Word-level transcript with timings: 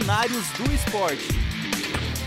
cenários 0.00 0.50
do 0.52 0.72
esporte. 0.72 1.28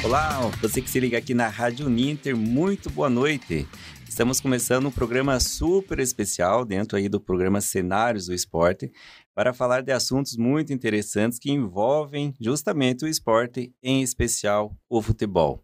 Olá, 0.03 0.41
você 0.61 0.79
que 0.79 0.89
se 0.89 0.99
liga 0.99 1.17
aqui 1.17 1.33
na 1.33 1.47
Rádio 1.47 1.89
Ninter, 1.89 2.37
muito 2.37 2.87
boa 2.87 3.09
noite. 3.09 3.67
Estamos 4.07 4.39
começando 4.39 4.85
um 4.85 4.91
programa 4.91 5.39
super 5.39 5.99
especial 5.99 6.65
dentro 6.65 6.95
aí 6.95 7.09
do 7.09 7.19
programa 7.19 7.61
Cenários 7.61 8.27
do 8.27 8.33
Esporte 8.33 8.91
para 9.33 9.53
falar 9.53 9.81
de 9.81 9.91
assuntos 9.91 10.37
muito 10.37 10.71
interessantes 10.71 11.39
que 11.39 11.51
envolvem 11.51 12.35
justamente 12.39 13.05
o 13.05 13.07
esporte, 13.07 13.73
em 13.81 14.03
especial 14.03 14.77
o 14.87 15.01
futebol. 15.01 15.63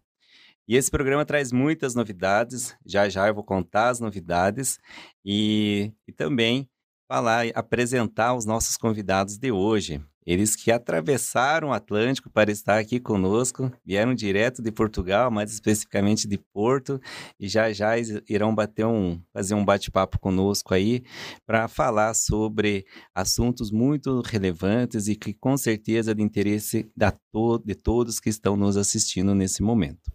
E 0.66 0.76
esse 0.76 0.90
programa 0.90 1.24
traz 1.24 1.52
muitas 1.52 1.94
novidades, 1.94 2.74
já 2.84 3.08
já 3.08 3.28
eu 3.28 3.34
vou 3.34 3.44
contar 3.44 3.88
as 3.88 4.00
novidades 4.00 4.80
e, 5.24 5.92
e 6.08 6.12
também 6.12 6.68
falar, 7.06 7.46
apresentar 7.54 8.34
os 8.34 8.44
nossos 8.44 8.76
convidados 8.76 9.38
de 9.38 9.52
hoje. 9.52 10.02
Eles 10.26 10.54
que 10.54 10.70
atravessaram 10.70 11.68
o 11.68 11.72
Atlântico 11.72 12.30
para 12.30 12.50
estar 12.50 12.78
aqui 12.78 13.00
conosco, 13.00 13.72
vieram 13.84 14.14
direto 14.14 14.62
de 14.62 14.70
Portugal, 14.70 15.30
mais 15.30 15.52
especificamente 15.52 16.28
de 16.28 16.38
Porto, 16.52 17.00
e 17.38 17.48
já 17.48 17.72
já 17.72 17.94
irão 18.28 18.54
bater 18.54 18.86
um, 18.86 19.20
fazer 19.32 19.54
um 19.54 19.64
bate-papo 19.64 20.18
conosco 20.18 20.74
aí 20.74 21.02
para 21.46 21.68
falar 21.68 22.14
sobre 22.14 22.84
assuntos 23.14 23.70
muito 23.70 24.20
relevantes 24.20 25.08
e 25.08 25.16
que 25.16 25.32
com 25.32 25.56
certeza 25.56 26.10
é 26.10 26.14
de 26.14 26.22
interesse 26.22 26.90
da 26.96 27.10
to 27.10 27.58
de 27.64 27.74
todos 27.74 28.20
que 28.20 28.28
estão 28.28 28.56
nos 28.56 28.76
assistindo 28.76 29.34
nesse 29.34 29.62
momento. 29.62 30.10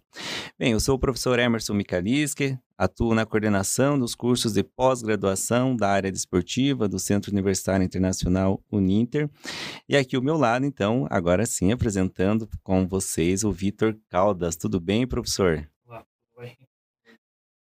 Bem, 0.58 0.72
eu 0.72 0.80
sou 0.80 0.96
o 0.96 0.98
professor 0.98 1.38
Emerson 1.38 1.74
Micaliski, 1.74 2.58
atuo 2.78 3.14
na 3.14 3.26
coordenação 3.26 3.98
dos 3.98 4.14
cursos 4.14 4.52
de 4.52 4.62
pós-graduação 4.62 5.76
da 5.76 5.88
área 5.88 6.10
desportiva 6.10 6.88
do 6.88 6.98
Centro 6.98 7.30
Universitário 7.30 7.84
Internacional 7.84 8.62
Uninter. 8.70 9.28
E 9.88 9.96
aqui 9.96 10.16
ao 10.16 10.22
meu 10.22 10.36
lado, 10.36 10.64
então, 10.64 11.06
agora 11.10 11.44
sim, 11.44 11.72
apresentando 11.72 12.48
com 12.62 12.86
vocês 12.86 13.44
o 13.44 13.52
Vitor 13.52 13.96
Caldas. 14.08 14.56
Tudo 14.56 14.80
bem, 14.80 15.06
professor? 15.06 15.68
Olá, 15.86 16.04
tudo 16.04 16.42
bem? 16.42 16.56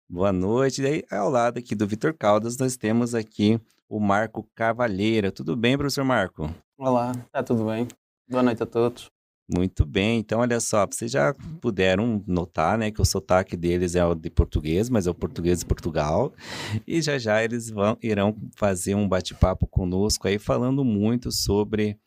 Boa 0.07 0.31
noite. 0.31 0.81
E 0.81 0.85
aí, 0.85 1.03
ao 1.11 1.29
lado 1.29 1.59
aqui 1.59 1.75
do 1.75 1.85
Vitor 1.85 2.13
Caldas, 2.13 2.57
nós 2.57 2.77
temos 2.77 3.13
aqui 3.13 3.59
o 3.89 3.99
Marco 3.99 4.47
Cavalheira. 4.55 5.31
Tudo 5.31 5.55
bem, 5.55 5.77
professor 5.77 6.03
Marco? 6.03 6.49
Olá, 6.77 7.11
está 7.11 7.43
tudo 7.43 7.65
bem. 7.65 7.87
Boa 8.29 8.43
noite 8.43 8.63
a 8.63 8.65
todos. 8.65 9.11
Muito 9.51 9.83
bem, 9.83 10.19
então 10.19 10.41
olha 10.41 10.59
só, 10.59 10.85
vocês 10.85 11.09
já 11.09 11.33
puderam 11.59 12.23
notar, 12.27 12.77
né, 12.77 12.91
que 12.91 13.01
o 13.01 13.05
sotaque 13.05 13.57
deles 13.57 13.95
é 13.95 14.05
o 14.05 14.13
de 14.13 14.29
português, 14.29 14.91
mas 14.91 15.07
é 15.07 15.09
o 15.09 15.13
português 15.13 15.59
de 15.59 15.65
Portugal, 15.65 16.31
e 16.85 17.01
já 17.01 17.17
já 17.17 17.43
eles 17.43 17.67
vão, 17.71 17.97
irão 17.99 18.35
fazer 18.55 18.93
um 18.93 19.09
bate-papo 19.09 19.65
conosco 19.65 20.27
aí, 20.27 20.37
falando 20.37 20.85
muito 20.85 21.31
sobre 21.31 21.97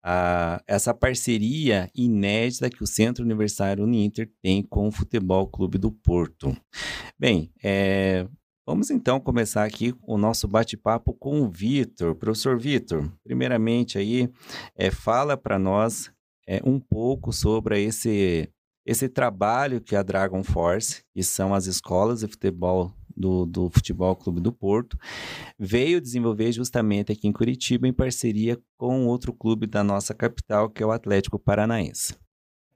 a, 0.00 0.62
essa 0.64 0.94
parceria 0.94 1.90
inédita 1.92 2.70
que 2.70 2.84
o 2.84 2.86
Centro 2.86 3.24
Universitário 3.24 3.82
Uninter 3.82 4.30
tem 4.40 4.62
com 4.62 4.86
o 4.86 4.92
Futebol 4.92 5.48
Clube 5.48 5.78
do 5.78 5.90
Porto. 5.90 6.56
Bem, 7.18 7.50
é, 7.64 8.28
Vamos 8.64 8.90
então 8.90 9.18
começar 9.18 9.64
aqui 9.64 9.92
o 10.06 10.16
nosso 10.16 10.46
bate-papo 10.46 11.12
com 11.12 11.42
o 11.42 11.50
Vitor. 11.50 12.14
Professor 12.14 12.56
Vitor, 12.56 13.10
primeiramente 13.24 13.98
aí, 13.98 14.30
é, 14.76 14.88
fala 14.88 15.36
para 15.36 15.58
nós 15.58 16.12
é, 16.46 16.60
um 16.64 16.78
pouco 16.78 17.32
sobre 17.32 17.82
esse, 17.82 18.48
esse 18.84 19.08
trabalho 19.08 19.80
que 19.80 19.96
a 19.96 20.02
Dragon 20.02 20.42
Force, 20.42 21.02
que 21.14 21.22
são 21.22 21.54
as 21.54 21.66
escolas 21.66 22.20
de 22.20 22.28
futebol 22.28 22.92
do, 23.16 23.46
do 23.46 23.70
Futebol 23.70 24.16
Clube 24.16 24.40
do 24.40 24.52
Porto, 24.52 24.96
veio 25.58 26.00
desenvolver 26.00 26.52
justamente 26.52 27.12
aqui 27.12 27.28
em 27.28 27.32
Curitiba, 27.32 27.86
em 27.86 27.92
parceria 27.92 28.58
com 28.76 29.06
outro 29.06 29.32
clube 29.32 29.66
da 29.66 29.84
nossa 29.84 30.14
capital, 30.14 30.68
que 30.68 30.82
é 30.82 30.86
o 30.86 30.90
Atlético 30.90 31.38
Paranaense. 31.38 32.14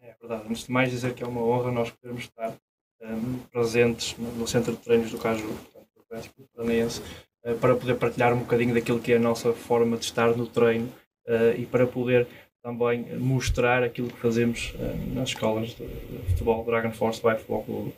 É 0.01 0.15
verdade. 0.21 0.45
Antes 0.49 0.65
de 0.65 0.73
mais 0.73 0.91
dizer 0.91 1.15
que 1.15 1.23
é 1.23 1.27
uma 1.27 1.43
honra 1.43 1.73
nós 1.73 1.91
podermos 1.91 2.25
estar 2.25 2.55
um, 3.03 3.39
presentes 3.51 4.17
no 4.19 4.47
Centro 4.47 4.73
de 4.73 4.79
Treinos 4.79 5.11
do 5.11 5.19
Caju, 5.19 5.47
do 5.47 6.03
Atlético 6.03 6.49
Paranaense, 6.55 7.01
uh, 7.45 7.55
para 7.59 7.75
poder 7.75 7.97
partilhar 7.97 8.33
um 8.33 8.41
bocadinho 8.41 8.75
daquilo 8.75 9.01
que 9.01 9.13
é 9.13 9.17
a 9.17 9.21
nossa 9.21 9.53
forma 9.53 9.97
de 9.97 10.05
estar 10.05 10.37
no 10.37 10.47
treino 10.47 10.87
uh, 11.27 11.59
e 11.59 11.67
para 11.67 11.87
poder 11.87 12.27
também 12.67 13.07
mostrar 13.17 13.85
aquilo 13.85 14.09
que 14.09 14.19
fazemos 14.19 14.75
uh, 14.75 15.15
nas 15.15 15.29
escolas 15.29 15.69
de, 15.69 15.87
futebol 16.31 16.65
Dragon 16.65 16.91
Force 16.91 17.23
by 17.23 17.37
Futebol 17.37 17.63
Clube. 17.63 17.93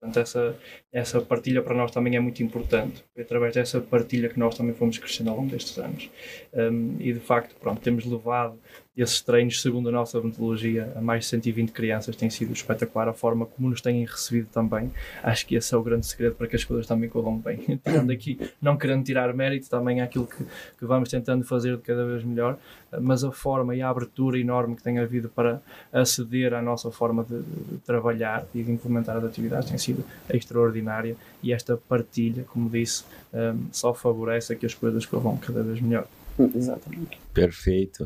Portanto, 0.00 0.18
essa, 0.18 0.56
essa 0.90 1.20
partilha 1.20 1.60
para 1.60 1.74
nós 1.74 1.90
também 1.90 2.16
é 2.16 2.20
muito 2.20 2.42
importante. 2.42 3.04
Foi 3.12 3.22
através 3.22 3.52
dessa 3.52 3.82
partilha 3.82 4.30
que 4.30 4.38
nós 4.38 4.56
também 4.56 4.74
fomos 4.74 4.96
crescendo 4.96 5.28
ao 5.28 5.36
longo 5.36 5.50
destes 5.50 5.76
anos. 5.76 6.10
Um, 6.54 6.96
e 7.00 7.12
de 7.12 7.20
facto, 7.20 7.54
pronto, 7.60 7.82
temos 7.82 8.06
levado 8.06 8.58
esses 8.96 9.20
treinos, 9.20 9.60
segundo 9.60 9.88
a 9.88 9.92
nossa 9.92 10.20
metodologia, 10.20 10.92
a 10.94 11.00
mais 11.00 11.24
de 11.24 11.30
120 11.30 11.72
crianças. 11.72 12.14
Tem 12.14 12.30
sido 12.30 12.52
espetacular 12.52 13.08
a 13.08 13.12
forma 13.12 13.44
como 13.44 13.68
nos 13.68 13.80
têm 13.80 14.04
recebido 14.04 14.48
também. 14.52 14.92
Acho 15.22 15.46
que 15.46 15.56
esse 15.56 15.74
é 15.74 15.76
o 15.76 15.82
grande 15.82 16.06
segredo 16.06 16.36
para 16.36 16.46
que 16.46 16.54
as 16.54 16.62
coisas 16.62 16.86
também 16.86 17.08
corram 17.08 17.36
bem. 17.36 17.58
Tirando 17.84 18.10
aqui, 18.12 18.38
não 18.62 18.76
querendo 18.76 19.04
tirar 19.04 19.34
mérito 19.34 19.68
também 19.68 20.00
àquilo 20.00 20.26
que, 20.26 20.44
que 20.78 20.84
vamos 20.84 21.08
tentando 21.08 21.44
fazer 21.44 21.76
de 21.76 21.82
cada 21.82 22.06
vez 22.06 22.22
melhor, 22.22 22.56
mas 23.00 23.24
a 23.24 23.32
forma 23.32 23.74
e 23.74 23.82
a 23.82 23.88
abertura 23.88 24.38
enorme 24.38 24.76
que 24.76 24.82
tem 24.82 24.98
havido 24.98 25.28
para 25.28 25.60
aceder 25.92 26.54
à 26.54 26.62
nossa 26.62 26.90
forma 26.90 27.24
de, 27.24 27.42
de 27.42 27.78
trabalhar 27.78 28.46
e 28.54 28.62
de 28.62 28.70
implementar 28.70 29.16
as 29.16 29.24
atividades 29.24 29.68
tem 29.68 29.78
sido 29.78 30.04
extraordinária 30.30 31.16
e 31.42 31.52
esta 31.52 31.76
partilha, 31.76 32.44
como 32.44 32.70
disse, 32.70 33.04
um, 33.32 33.66
só 33.72 33.92
favorece 33.92 34.54
que 34.54 34.66
as 34.66 34.74
coisas 34.74 35.04
corram 35.04 35.36
cada 35.36 35.62
vez 35.62 35.80
melhor. 35.80 36.06
Exatamente. 36.54 37.18
Perfeito. 37.32 38.04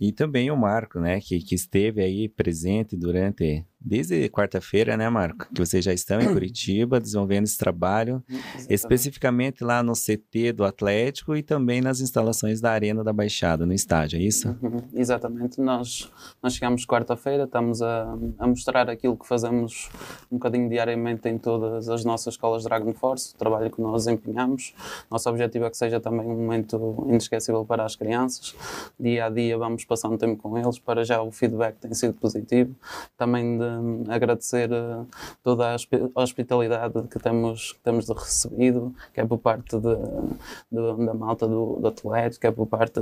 E 0.00 0.12
também 0.12 0.50
o 0.50 0.56
Marco, 0.56 1.00
né, 1.00 1.20
que, 1.20 1.38
que 1.40 1.54
esteve 1.54 2.02
aí 2.02 2.28
presente 2.28 2.96
durante 2.96 3.64
desde 3.84 4.28
quarta-feira, 4.30 4.96
né, 4.96 5.08
Marco? 5.10 5.46
Que 5.52 5.60
vocês 5.60 5.84
já 5.84 5.92
estão 5.92 6.20
em 6.20 6.26
Curitiba 6.32 6.98
desenvolvendo 6.98 7.44
esse 7.44 7.58
trabalho, 7.58 8.22
Exatamente. 8.28 8.72
especificamente 8.74 9.64
lá 9.64 9.82
no 9.82 9.92
CT 9.92 10.52
do 10.54 10.64
Atlético 10.64 11.36
e 11.36 11.42
também 11.42 11.82
nas 11.82 12.00
instalações 12.00 12.60
da 12.60 12.70
Arena 12.70 13.04
da 13.04 13.12
Baixada, 13.12 13.66
no 13.66 13.74
estádio, 13.74 14.18
é 14.18 14.22
isso? 14.22 14.56
Uhum. 14.62 14.82
Exatamente. 14.94 15.60
Nós, 15.60 16.10
nós 16.42 16.54
chegamos 16.54 16.86
quarta-feira, 16.86 17.44
estamos 17.44 17.82
a, 17.82 18.16
a 18.38 18.46
mostrar 18.46 18.88
aquilo 18.88 19.16
que 19.16 19.26
fazemos 19.26 19.90
um 20.30 20.36
bocadinho 20.36 20.68
diariamente 20.68 21.28
em 21.28 21.36
todas 21.36 21.88
as 21.88 22.04
nossas 22.04 22.34
escolas 22.34 22.64
Dragon 22.64 22.94
Force, 22.94 23.34
o 23.34 23.38
trabalho 23.38 23.70
que 23.70 23.82
nós 23.82 24.06
empenhamos. 24.06 24.74
Nosso 25.10 25.28
objetivo 25.28 25.66
é 25.66 25.70
que 25.70 25.76
seja 25.76 26.00
também 26.00 26.26
um 26.26 26.36
momento 26.36 27.04
inesquecível 27.08 27.64
para 27.64 27.84
as 27.84 27.96
crianças. 27.96 28.54
Dia 28.98 29.26
a 29.26 29.30
dia 29.30 29.58
vamos 29.58 29.84
passando 29.84 30.16
tempo 30.16 30.42
com 30.42 30.56
eles, 30.56 30.78
para 30.78 31.04
já 31.04 31.20
o 31.22 31.30
feedback 31.30 31.76
tem 31.76 31.92
sido 31.92 32.14
positivo. 32.14 32.74
Também 33.16 33.58
de 33.58 33.73
agradecer 34.08 34.70
uh, 34.70 35.06
toda 35.42 35.74
a 36.14 36.22
hospitalidade 36.22 37.02
que 37.08 37.18
temos, 37.18 37.72
que 37.72 37.80
temos 37.80 38.08
recebido, 38.08 38.94
que 39.12 39.20
é 39.20 39.26
por 39.26 39.38
parte 39.38 39.76
de, 39.78 39.96
de, 40.70 41.06
da 41.06 41.14
malta 41.14 41.46
do, 41.46 41.76
do 41.80 41.88
Atlético, 41.88 42.40
que 42.40 42.46
é 42.46 42.50
por 42.50 42.66
parte 42.66 43.00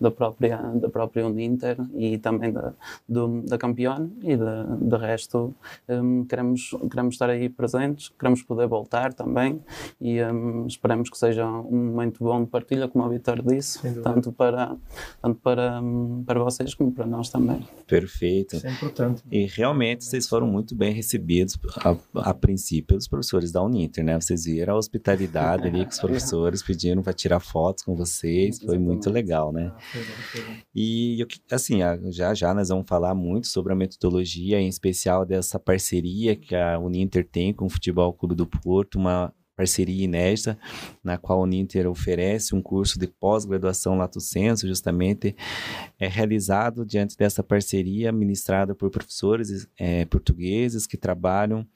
da 0.00 0.10
própria, 0.10 0.56
da 0.56 0.88
própria 0.88 1.26
Uninter 1.26 1.76
e 1.94 2.18
também 2.18 2.52
da, 2.52 2.72
do, 3.08 3.42
da 3.42 3.58
Campeone 3.58 4.12
e 4.22 4.36
de, 4.36 4.88
de 4.88 4.96
resto 4.96 5.54
um, 5.88 6.24
queremos, 6.24 6.70
queremos 6.90 7.14
estar 7.14 7.30
aí 7.30 7.48
presentes, 7.48 8.12
queremos 8.18 8.42
poder 8.42 8.66
voltar 8.66 9.12
também 9.12 9.60
e 10.00 10.22
um, 10.22 10.66
esperamos 10.66 11.10
que 11.10 11.18
seja 11.18 11.46
um 11.46 11.92
momento 11.92 12.22
bom 12.22 12.44
de 12.44 12.50
partilha, 12.50 12.88
como 12.88 13.04
o 13.04 13.08
Vitor 13.08 13.42
disse, 13.42 13.80
tanto 14.02 14.32
para, 14.32 14.76
tanto 15.20 15.40
para, 15.40 15.80
hum, 15.80 16.22
para 16.26 16.40
vocês 16.40 16.74
como 16.74 16.92
para 16.92 17.06
nós 17.06 17.28
também. 17.28 17.66
Perfeito. 17.86 18.56
Isso 18.56 18.66
é 18.66 18.70
importante. 18.70 19.22
E 19.30 19.46
realmente 19.46 20.04
vocês 20.14 20.28
foram 20.28 20.46
muito 20.46 20.76
bem 20.76 20.92
recebidos 20.92 21.58
a, 21.78 22.30
a 22.30 22.34
princípio 22.34 22.86
pelos 22.86 23.08
professores 23.08 23.50
da 23.50 23.62
Uninter, 23.62 24.04
né? 24.04 24.20
Vocês 24.20 24.44
viram 24.44 24.74
a 24.74 24.78
hospitalidade 24.78 25.66
ali 25.66 25.84
que 25.84 25.92
os 25.92 25.98
professores 26.00 26.62
pediram 26.62 27.02
para 27.02 27.12
tirar 27.12 27.40
fotos 27.40 27.82
com 27.82 27.96
vocês, 27.96 28.60
foi 28.60 28.78
muito 28.78 29.10
legal, 29.10 29.52
né? 29.52 29.72
E 30.74 31.26
assim, 31.50 31.78
já 32.10 32.32
já 32.32 32.54
nós 32.54 32.68
vamos 32.68 32.86
falar 32.88 33.14
muito 33.14 33.48
sobre 33.48 33.72
a 33.72 33.76
metodologia, 33.76 34.60
em 34.60 34.68
especial 34.68 35.26
dessa 35.26 35.58
parceria 35.58 36.36
que 36.36 36.54
a 36.54 36.78
Uninter 36.78 37.26
tem 37.26 37.52
com 37.52 37.66
o 37.66 37.70
Futebol 37.70 38.12
Clube 38.12 38.36
do 38.36 38.46
Porto, 38.46 38.96
uma 38.96 39.32
parceria 39.56 40.04
inédita, 40.04 40.58
na 41.02 41.16
qual 41.16 41.40
o 41.40 41.46
Ninter 41.46 41.88
oferece 41.88 42.54
um 42.54 42.62
curso 42.62 42.98
de 42.98 43.06
pós-graduação 43.06 43.96
Lato 43.96 44.20
Senso, 44.20 44.66
justamente 44.66 45.34
é 45.98 46.08
realizado 46.08 46.84
diante 46.84 47.16
dessa 47.16 47.42
parceria, 47.42 48.12
ministrada 48.12 48.74
por 48.74 48.90
professores 48.90 49.68
é, 49.78 50.04
portugueses 50.06 50.86
que 50.86 50.96
trabalham 50.96 51.66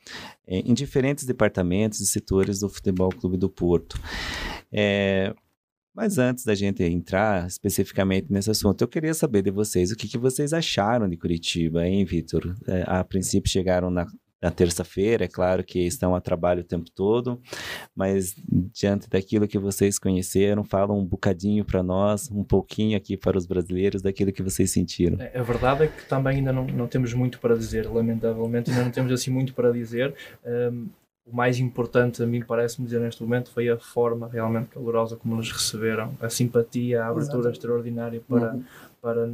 é, 0.46 0.58
em 0.58 0.75
diferentes 0.75 1.25
departamentos 1.25 2.00
e 2.00 2.06
setores 2.06 2.60
do 2.60 2.69
Futebol 2.69 3.10
Clube 3.10 3.36
do 3.36 3.48
Porto. 3.48 4.00
É, 4.72 5.34
mas 5.94 6.16
antes 6.16 6.44
da 6.44 6.54
gente 6.54 6.82
entrar 6.84 7.46
especificamente 7.48 8.32
nesse 8.32 8.50
assunto, 8.50 8.82
eu 8.82 8.88
queria 8.88 9.12
saber 9.14 9.42
de 9.42 9.50
vocês 9.50 9.90
o 9.90 9.96
que, 9.96 10.06
que 10.06 10.16
vocês 10.16 10.52
acharam 10.52 11.08
de 11.08 11.16
Curitiba, 11.16 11.84
hein, 11.84 12.04
Vitor? 12.04 12.54
É, 12.69 12.84
a 12.86 13.02
princípio 13.02 13.50
chegaram 13.50 13.90
na 13.90 14.06
na 14.40 14.50
terça-feira, 14.50 15.25
é 15.25 15.29
claro 15.29 15.64
que 15.64 15.81
estão 15.81 16.14
a 16.14 16.20
trabalho 16.20 16.61
o 16.61 16.64
tempo 16.64 16.88
todo, 16.94 17.40
mas 17.94 18.35
diante 18.73 19.08
daquilo 19.08 19.49
que 19.49 19.58
vocês 19.58 19.99
conheceram, 19.99 20.62
falam 20.62 20.99
um 20.99 21.05
bocadinho 21.05 21.64
para 21.64 21.82
nós, 21.82 22.31
um 22.31 22.44
pouquinho 22.44 22.96
aqui 22.96 23.17
para 23.17 23.37
os 23.37 23.46
brasileiros, 23.46 24.00
daquilo 24.00 24.32
que 24.32 24.43
vocês 24.43 24.70
sentiram. 24.70 25.20
É, 25.20 25.38
a 25.38 25.43
verdade 25.43 25.85
é 25.85 25.87
que 25.88 26.06
também 26.08 26.38
ainda 26.38 26.52
não, 26.52 26.64
não 26.67 26.87
temos 26.87 27.12
muito 27.12 27.40
para 27.40 27.56
dizer, 27.56 27.90
lamentavelmente, 27.90 28.70
ainda 28.70 28.85
não 28.85 28.90
temos 28.93 29.12
assim 29.12 29.31
muito 29.31 29.52
para 29.55 29.73
dizer. 29.73 30.14
Um, 30.44 30.87
o 31.31 31.37
mais 31.37 31.58
importante 31.58 32.23
a 32.23 32.26
mim 32.26 32.43
parece-me 32.43 32.87
dizer 32.87 33.00
neste 33.00 33.23
momento 33.23 33.50
foi 33.50 33.69
a 33.69 33.79
forma 33.79 34.29
realmente 34.29 34.69
calorosa 34.69 35.17
como 35.17 35.37
nos 35.37 35.52
receberam, 35.52 36.17
a 36.20 36.31
simpatia, 36.31 37.02
a 37.02 37.08
abertura 37.08 37.41
Exato. 37.41 37.56
extraordinária 37.56 38.23
para, 38.26 38.55
uhum. 38.55 38.64
para 39.02 39.29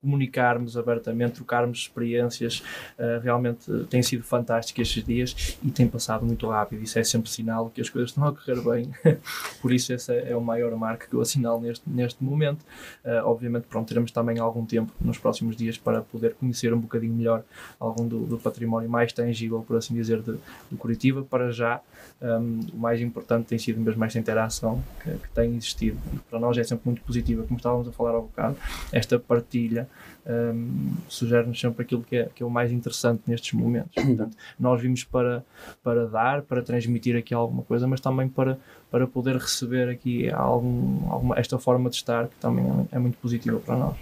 comunicarmos 0.00 0.76
abertamente, 0.76 1.34
trocarmos 1.34 1.78
experiências. 1.78 2.62
Uh, 2.98 3.20
realmente 3.22 3.70
tem 3.90 4.02
sido 4.02 4.22
fantástico 4.22 4.80
estes 4.80 5.04
dias 5.04 5.58
e 5.62 5.70
tem 5.70 5.88
passado 5.88 6.24
muito 6.24 6.48
rápido. 6.48 6.82
Isso 6.82 6.98
é 6.98 7.04
sempre 7.04 7.28
sinal 7.28 7.70
que 7.70 7.80
as 7.80 7.90
coisas 7.90 8.10
estão 8.10 8.24
a 8.26 8.32
correr 8.32 8.60
bem. 8.60 8.90
Por 9.60 9.72
isso, 9.72 9.92
esse 9.92 10.12
é, 10.12 10.36
o 10.36 10.40
maior 10.40 10.74
marco 10.76 11.08
que 11.08 11.14
eu 11.14 11.20
assinalo 11.20 11.60
neste, 11.60 11.88
neste 11.88 12.22
momento. 12.22 12.62
Uh, 13.04 13.24
obviamente, 13.24 13.66
pronto, 13.66 13.88
teremos 13.88 14.10
também 14.12 14.38
algum 14.38 14.64
tempo 14.64 14.92
nos 15.00 15.18
próximos 15.18 15.56
dias 15.56 15.76
para 15.76 16.00
poder 16.00 16.34
conhecer 16.34 16.72
um 16.72 16.80
bocadinho 16.80 17.14
melhor 17.14 17.42
algum 17.80 18.06
do, 18.06 18.20
do 18.20 18.38
património 18.38 18.88
mais 18.88 19.12
tangível, 19.12 19.64
por 19.66 19.76
assim 19.76 19.94
dizer, 19.94 20.22
de, 20.22 20.36
de 20.70 20.76
Curitiba. 20.76 21.22
Para 21.24 21.50
já, 21.50 21.80
um, 22.22 22.60
o 22.72 22.76
mais 22.76 23.00
importante 23.00 23.46
tem 23.46 23.58
sido 23.58 23.80
mesmo 23.80 24.04
esta 24.04 24.18
interação 24.18 24.82
que, 25.02 25.10
que 25.10 25.28
tem 25.30 25.56
existido. 25.56 25.98
Para 26.30 26.38
nós 26.38 26.56
é 26.56 26.62
sempre 26.62 26.82
muito 26.86 27.02
positiva, 27.02 27.42
como 27.42 27.56
estávamos 27.56 27.88
a 27.88 27.92
falar 27.92 28.16
há 28.16 28.20
bocado, 28.20 28.56
esta 28.92 29.18
partilha 29.18 29.87
um, 30.26 30.94
sugere-nos 31.08 31.58
sempre 31.58 31.82
aquilo 31.82 32.02
que 32.02 32.16
é, 32.16 32.28
que 32.34 32.42
é 32.42 32.46
o 32.46 32.50
mais 32.50 32.70
interessante 32.70 33.22
nestes 33.26 33.52
momentos. 33.52 33.92
Portanto, 33.94 34.36
nós 34.58 34.80
vimos 34.80 35.04
para, 35.04 35.44
para 35.82 36.06
dar, 36.06 36.42
para 36.42 36.62
transmitir 36.62 37.16
aqui 37.16 37.32
alguma 37.34 37.62
coisa, 37.62 37.86
mas 37.86 38.00
também 38.00 38.28
para, 38.28 38.58
para 38.90 39.06
poder 39.06 39.36
receber 39.36 39.88
aqui 39.88 40.30
algum, 40.30 41.10
alguma, 41.10 41.38
esta 41.38 41.58
forma 41.58 41.88
de 41.88 41.96
estar 41.96 42.28
que 42.28 42.36
também 42.36 42.64
é, 42.92 42.96
é 42.96 42.98
muito 42.98 43.18
positiva 43.18 43.58
para 43.60 43.76
nós. 43.76 43.96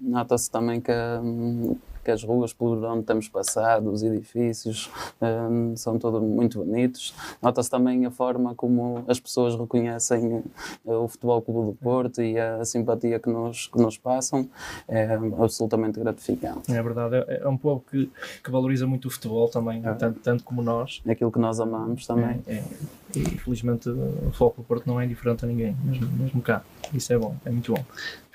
Nota-se 0.00 0.50
também 0.50 0.80
que 0.80 0.92
hum, 0.92 1.76
que 2.08 2.12
as 2.12 2.24
ruas 2.24 2.54
por 2.54 2.82
onde 2.84 3.04
temos 3.04 3.28
passado, 3.28 3.92
os 3.92 4.02
edifícios, 4.02 4.90
um, 5.20 5.76
são 5.76 5.98
todos 5.98 6.22
muito 6.22 6.64
bonitos. 6.64 7.14
Nota-se 7.42 7.68
também 7.68 8.06
a 8.06 8.10
forma 8.10 8.54
como 8.54 9.04
as 9.06 9.20
pessoas 9.20 9.54
reconhecem 9.54 10.42
uh, 10.86 10.92
o 10.92 11.06
Futebol 11.06 11.42
Clube 11.42 11.66
do 11.66 11.74
Porto 11.74 12.22
e 12.22 12.38
a, 12.38 12.64
simpatia 12.64 13.18
que 13.18 13.28
nos, 13.28 13.66
que 13.66 13.78
nos 13.78 13.98
passam. 13.98 14.48
É 14.88 15.18
absolutamente 15.38 16.00
gratificante. 16.00 16.72
É 16.72 16.82
verdade, 16.82 17.16
é, 17.28 17.42
é 17.42 17.48
um 17.48 17.58
povo 17.58 17.84
que, 17.90 18.10
que 18.42 18.50
valoriza 18.50 18.86
muito 18.86 19.08
o 19.08 19.10
futebol 19.10 19.50
também, 19.50 19.82
é. 19.84 19.92
tanto, 19.92 20.20
tanto 20.20 20.44
como 20.44 20.62
nós. 20.62 21.02
Aquilo 21.06 21.30
que 21.30 21.38
nós 21.38 21.60
amamos 21.60 22.06
também. 22.06 22.40
É, 22.46 22.54
é. 22.54 22.64
E 23.22 23.38
felizmente 23.38 23.88
o 23.88 24.30
Futebol 24.32 24.54
do 24.56 24.62
Porto 24.64 24.86
não 24.86 25.00
é 25.00 25.04
indiferente 25.04 25.44
a 25.44 25.48
ninguém, 25.48 25.76
mesmo, 25.84 26.08
mesmo 26.16 26.42
cá. 26.42 26.64
Isso 26.92 27.12
é 27.12 27.18
bom, 27.18 27.36
é 27.44 27.50
muito 27.50 27.72
bom. 27.72 27.84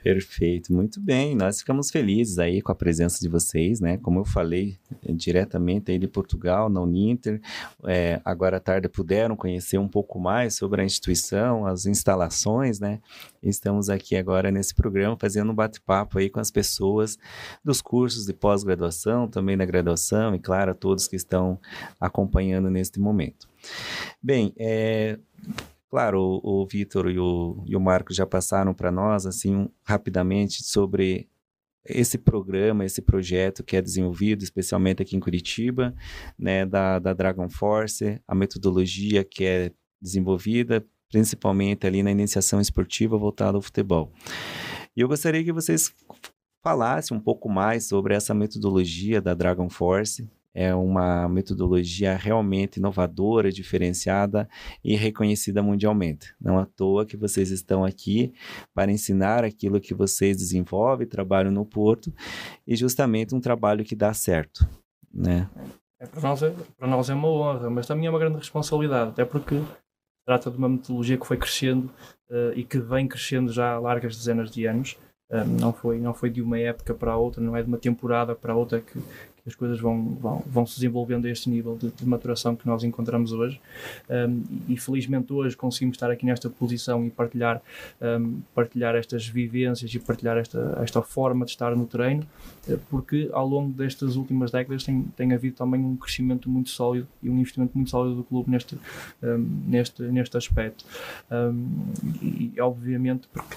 Perfeito, 0.04 0.74
muito 0.74 1.00
bem. 1.00 1.34
Nós 1.34 1.60
ficamos 1.60 1.90
felizes 1.90 2.38
aí 2.38 2.62
com 2.62 2.74
a 2.74 2.76
presença 2.76 3.22
de 3.22 3.30
vocês, 3.30 3.80
né? 3.80 3.98
Como 4.00 4.20
eu 4.20 4.26
falei 4.26 4.78
eh, 5.02 5.14
diretamente 5.14 5.92
aí 5.92 5.98
de 5.98 6.10
Portugal, 6.10 6.70
na 6.70 6.82
Uninter, 6.82 7.40
é, 7.86 8.20
agora 8.26 8.58
à 8.58 8.60
tarde 8.60 8.90
puderam 8.90 9.34
conhecer 9.38 9.78
um 9.78 9.88
pouco 9.88 10.20
mais 10.20 10.56
sobre 10.56 10.82
a 10.82 10.84
instituição, 10.84 11.66
as 11.66 11.86
instalações, 11.86 12.82
né? 12.82 13.00
Estamos 13.42 13.90
aqui 13.90 14.18
agora 14.18 14.52
nesse 14.52 14.76
programa 14.76 15.16
fazendo 15.18 15.54
um 15.54 15.56
bate-papo 15.56 16.20
aí 16.20 16.30
com 16.30 16.42
as 16.42 16.52
pessoas 16.52 17.18
dos 17.64 17.82
cursos 17.82 18.26
de 18.26 18.34
pós-graduação, 18.34 19.30
também 19.30 19.56
da 19.56 19.64
graduação 19.64 20.36
e, 20.36 20.40
claro, 20.40 20.76
todos 20.76 21.08
que 21.08 21.16
estão 21.16 21.58
acompanhando 21.98 22.70
neste 22.70 23.00
momento. 23.00 23.53
Bem, 24.22 24.54
é, 24.58 25.18
Claro, 25.94 26.20
o, 26.44 26.64
o 26.64 26.66
Vitor 26.66 27.08
e 27.08 27.20
o, 27.20 27.64
e 27.68 27.76
o 27.76 27.80
Marco 27.80 28.12
já 28.12 28.26
passaram 28.26 28.74
para 28.74 28.92
nós, 28.92 29.28
assim, 29.28 29.70
rapidamente 29.84 30.64
sobre 30.64 31.30
esse 31.86 32.18
programa, 32.18 32.84
esse 32.84 33.00
projeto 33.00 33.64
que 33.64 33.78
é 33.78 33.82
desenvolvido 33.82 34.44
especialmente 34.44 35.04
aqui 35.04 35.16
em 35.16 35.20
Curitiba, 35.20 35.94
né, 36.36 36.66
da, 36.66 36.98
da 36.98 37.14
Dragon 37.14 37.48
Force, 37.48 38.20
a 38.28 38.34
metodologia 38.34 39.24
que 39.24 39.46
é 39.46 39.72
desenvolvida 40.02 40.84
principalmente 41.12 41.86
ali 41.86 42.02
na 42.02 42.10
iniciação 42.10 42.60
esportiva 42.60 43.16
voltada 43.16 43.56
ao 43.56 43.62
futebol. 43.62 44.12
E 44.98 45.02
eu 45.02 45.08
gostaria 45.08 45.44
que 45.44 45.54
vocês 45.54 45.94
falassem 46.64 47.16
um 47.16 47.20
pouco 47.20 47.48
mais 47.48 47.86
sobre 47.86 48.16
essa 48.16 48.34
metodologia 48.34 49.22
da 49.22 49.36
Dragon 49.36 49.70
Force, 49.70 50.28
é 50.54 50.74
uma 50.74 51.28
metodologia 51.28 52.16
realmente 52.16 52.78
inovadora, 52.78 53.52
diferenciada 53.52 54.48
e 54.84 54.96
reconhecida 54.96 55.64
mundialmente. 55.64 56.36
Não 56.40 56.60
à 56.60 56.66
toa 56.66 57.06
que 57.06 57.18
vocês 57.18 57.50
estão 57.50 57.84
aqui 57.84 58.34
para 58.74 58.92
ensinar 58.92 59.44
aquilo 59.44 59.82
que 59.82 59.94
vocês 59.94 60.38
desenvolvem, 60.38 61.08
trabalham 61.08 61.52
no 61.52 61.66
Porto 61.66 62.14
e 62.68 62.76
justamente 62.76 63.34
um 63.34 63.42
trabalho 63.42 63.84
que 63.84 63.96
dá 63.96 64.14
certo, 64.14 64.68
né? 65.12 65.50
É, 66.00 66.06
para, 66.06 66.22
nós 66.22 66.44
é, 66.44 66.54
para 66.78 66.88
nós 66.88 67.10
é 67.10 67.14
uma 67.14 67.30
honra, 67.30 67.70
mas 67.70 67.88
também 67.88 68.08
é 68.08 68.10
uma 68.10 68.20
grande 68.20 68.38
responsabilidade, 68.38 69.12
até 69.12 69.26
porque 69.26 69.62
trata 70.26 70.52
de 70.52 70.58
uma 70.58 70.70
metodologia 70.70 71.18
que 71.18 71.26
foi 71.26 71.38
crescendo 71.38 71.92
uh, 72.30 72.54
e 72.56 72.64
que 72.64 72.78
vem 72.78 73.08
crescendo 73.08 73.52
já 73.52 73.74
há 73.74 73.80
largas 73.80 74.16
dezenas 74.16 74.52
de 74.52 74.66
anos. 74.66 74.98
Uh, 75.32 75.46
não, 75.60 75.74
foi, 75.74 76.00
não 76.00 76.14
foi 76.14 76.30
de 76.30 76.42
uma 76.42 76.60
época 76.60 76.94
para 76.94 77.14
a 77.14 77.18
outra, 77.18 77.42
não 77.42 77.56
é 77.56 77.62
de 77.62 77.68
uma 77.68 77.78
temporada 77.78 78.36
para 78.36 78.56
outra 78.56 78.82
que, 78.82 79.00
as 79.46 79.56
coisas 79.56 79.80
vão, 79.80 80.06
vão, 80.16 80.44
vão 80.46 80.66
se 80.66 80.76
desenvolvendo 80.76 81.26
a 81.26 81.30
este 81.30 81.50
nível 81.50 81.78
de, 81.78 81.90
de 81.90 82.06
maturação 82.06 82.56
que 82.56 82.66
nós 82.66 82.84
encontramos 82.84 83.34
hoje. 83.34 83.60
Um, 84.10 84.44
e 84.70 84.78
felizmente 84.78 85.34
hoje 85.34 85.56
conseguimos 85.56 85.96
estar 85.96 86.10
aqui 86.10 86.26
nesta 86.26 86.50
posição 86.50 87.06
e 87.06 87.10
partilhar, 87.10 87.62
um, 88.02 88.40
partilhar 88.56 88.96
estas 88.96 89.28
vivências 89.28 89.94
e 89.94 90.00
partilhar 90.00 90.38
esta, 90.38 90.80
esta 90.82 91.02
forma 91.02 91.46
de 91.46 91.52
estar 91.52 91.76
no 91.76 91.86
treino, 91.86 92.26
eh, 92.70 92.78
porque 92.90 93.30
ao 93.34 93.48
longo 93.48 93.74
destas 93.74 94.16
últimas 94.16 94.52
décadas 94.52 94.84
tem, 94.84 95.04
tem 95.16 95.34
havido 95.34 95.56
também 95.56 95.82
um 95.82 95.96
crescimento 95.96 96.50
muito 96.50 96.70
sólido 96.70 97.08
e 97.22 97.30
um 97.30 97.38
investimento 97.38 97.74
muito 97.76 97.90
sólido 97.90 98.16
do 98.16 98.24
clube 98.24 98.50
neste, 98.50 98.78
um, 99.22 99.64
neste, 99.68 100.04
neste 100.04 100.38
aspecto. 100.38 100.86
e, 102.22 102.54
obviamente 102.60 103.28
porque 103.32 103.56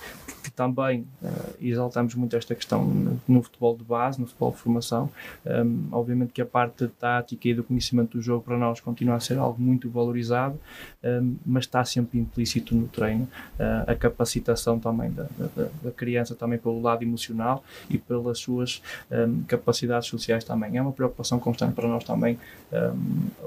também 0.55 1.06
uh, 1.23 1.46
exaltamos 1.61 2.14
muito 2.14 2.37
esta 2.37 2.55
questão 2.55 2.85
no, 3.26 3.43
futebol 3.43 3.76
de 3.76 3.85
base, 3.85 4.20
no 4.20 4.26
futebol 4.26 4.50
de 4.50 4.58
formação. 4.58 5.11
Um, 5.44 5.88
obviamente 5.93 6.32
que 6.32 6.43
a 6.43 6.47
parte 6.47 6.87
tática 6.88 7.49
e 7.49 7.55
do 7.55 7.64
conhecimento 7.64 8.17
do 8.17 8.23
jogo 8.23 8.44
para 8.44 8.56
nós 8.58 8.81
continua 8.81 9.17
a 9.17 9.20
ser 9.20 9.38
algo 9.38 9.61
muito 9.61 9.88
valorizado, 9.88 10.58
um, 11.03 11.37
mas 11.44 11.64
está 11.64 11.85
sempre 11.85 12.19
implícito 12.19 12.75
no 12.75 12.88
treino. 12.88 13.25
Uh, 13.58 13.91
a 13.91 13.94
capacitação 13.94 14.79
também 14.79 15.11
da, 15.11 15.26
da, 15.38 15.69
da, 15.82 15.91
criança, 15.91 16.35
também 16.35 16.59
pelo 16.59 16.81
lado 16.81 17.02
emocional 17.02 17.64
e 17.88 17.99
pelas 17.99 18.38
suas 18.38 18.83
um, 19.11 19.42
capacidades 19.42 20.09
sociais 20.09 20.45
também. 20.45 20.76
É 20.76 20.83
uma 20.83 20.92
preocupação 20.92 21.38
constante 21.38 21.75
para 21.75 21.88
nós 21.88 22.04
também 22.04 22.38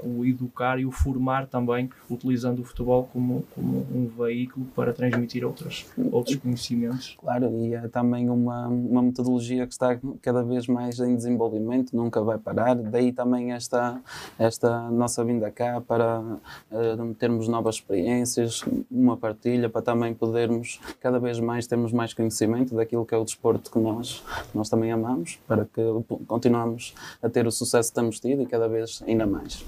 o 0.02 0.24
educar 0.24 0.80
e 0.80 0.86
o 0.86 0.90
formar 0.90 1.46
também, 1.46 1.90
utilizando 2.08 2.60
o 2.60 2.64
futebol 2.64 3.08
como, 3.12 3.44
como 3.54 3.86
um 3.94 4.08
veículo 4.08 4.66
para 4.74 4.94
transmitir 4.94 5.44
outros, 5.44 5.86
outros 6.10 6.36
conhecimentos 6.36 6.70
Claro, 7.18 7.50
e 7.52 7.74
é 7.74 7.88
também 8.00 8.30
uma, 8.30 8.66
uma 8.68 9.02
metodologia 9.02 9.66
que 9.66 9.72
está 9.74 9.98
cada 10.22 10.42
vez 10.42 10.66
mais 10.66 10.98
em 11.00 11.14
desenvolvimento, 11.14 11.94
nunca 11.94 12.22
vai 12.22 12.38
parar. 12.38 12.74
Daí 12.74 13.12
também 13.12 13.52
esta, 13.52 14.00
esta 14.38 14.90
nossa 14.90 15.22
vinda 15.22 15.50
cá 15.50 15.82
para 15.82 16.20
uh, 16.20 17.14
termos 17.18 17.46
novas 17.46 17.74
experiências, 17.74 18.64
uma 18.90 19.18
partilha, 19.18 19.68
para 19.68 19.82
também 19.82 20.14
podermos 20.14 20.80
cada 20.98 21.18
vez 21.18 21.38
mais 21.38 21.66
termos 21.66 21.92
mais 21.92 22.14
conhecimento 22.14 22.74
daquilo 22.74 23.04
que 23.04 23.14
é 23.14 23.18
o 23.18 23.24
desporto 23.24 23.70
que 23.70 23.78
nós, 23.78 24.24
nós 24.54 24.70
também 24.70 24.90
amamos, 24.90 25.38
para 25.46 25.66
que 25.66 25.82
continuemos 26.26 26.94
a 27.22 27.28
ter 27.28 27.46
o 27.46 27.52
sucesso 27.52 27.90
que 27.90 27.94
temos 27.94 28.18
tido 28.18 28.42
e 28.42 28.46
cada 28.46 28.66
vez 28.66 29.02
ainda 29.06 29.26
mais. 29.26 29.62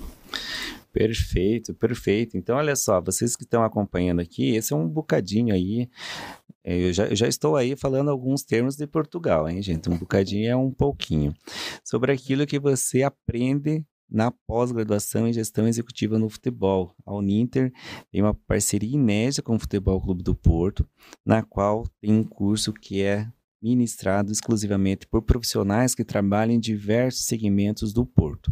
Perfeito, 0.93 1.73
perfeito. 1.73 2.37
Então, 2.37 2.57
olha 2.57 2.77
só, 2.77 3.01
vocês 3.01 3.35
que 3.35 3.45
estão 3.45 3.65
acompanhando 3.65 4.21
aqui, 4.21 4.55
esse 4.55 4.75
é 4.75 4.77
um 4.77 4.87
bocadinho 4.87 5.55
aí. 5.55 5.89
Eh, 6.65 6.89
eu 6.89 6.93
já, 6.93 7.07
eu 7.07 7.17
já 7.17 7.29
estou 7.29 7.57
aí 7.57 7.77
falando 7.77 8.11
alguns 8.11 8.43
termos 8.43 8.77
de 8.77 8.87
Portugal, 8.87 9.49
hein, 9.49 9.63
gente? 9.63 9.89
Um 9.89 9.97
bocadinho 9.99 10.49
é 10.49 10.57
um 10.57 10.71
pouquinho. 10.71 11.35
Sobre 11.85 12.13
aquilo 12.13 12.47
que 12.47 12.59
você 12.59 13.03
aprende 13.03 13.85
na 14.13 14.31
pós-graduação 14.31 15.27
em 15.27 15.33
gestão 15.33 15.67
executiva 15.67 16.19
no 16.19 16.29
futebol. 16.29 16.95
A 17.07 17.15
Uninter 17.15 17.73
tem 18.11 18.21
uma 18.21 18.35
parceria 18.35 18.95
inédita 18.95 19.43
com 19.43 19.57
o 19.57 19.59
Futebol 19.59 20.01
Clube 20.01 20.23
do 20.23 20.35
Porto, 20.35 20.87
na 21.25 21.43
qual 21.43 21.87
tem 22.01 22.13
um 22.13 22.23
curso 22.23 22.73
que 22.75 23.03
é 23.03 23.27
ministrado 23.63 24.31
exclusivamente 24.31 25.07
por 25.07 25.23
profissionais 25.23 25.95
que 25.95 26.05
trabalham 26.05 26.55
em 26.55 26.61
diversos 26.61 27.25
segmentos 27.25 27.93
do 27.93 28.05
Porto. 28.05 28.51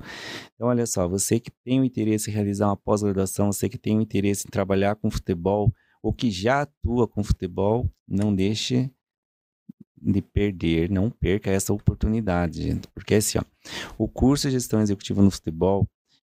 Então, 0.54 0.68
olha 0.68 0.86
só, 0.86 1.06
você 1.08 1.40
que 1.40 1.50
tem 1.64 1.80
o 1.80 1.84
interesse 1.84 2.30
em 2.30 2.32
realizar 2.32 2.68
uma 2.68 2.76
pós-graduação, 2.76 3.52
você 3.52 3.68
que 3.68 3.76
tem 3.76 3.98
o 3.98 4.00
interesse 4.00 4.46
em 4.46 4.50
trabalhar 4.50 4.94
com 4.94 5.10
futebol 5.10 5.74
ou 6.02 6.12
que 6.12 6.30
já 6.30 6.62
atua 6.62 7.06
com 7.06 7.22
futebol, 7.22 7.90
não 8.08 8.34
deixe 8.34 8.90
de 10.00 10.22
perder, 10.22 10.90
não 10.90 11.10
perca 11.10 11.50
essa 11.50 11.72
oportunidade, 11.72 12.62
gente. 12.62 12.88
Porque 12.88 13.14
assim, 13.14 13.38
ó, 13.38 13.42
o 13.98 14.08
curso 14.08 14.48
de 14.48 14.52
gestão 14.52 14.80
executiva 14.80 15.22
no 15.22 15.30
futebol 15.30 15.86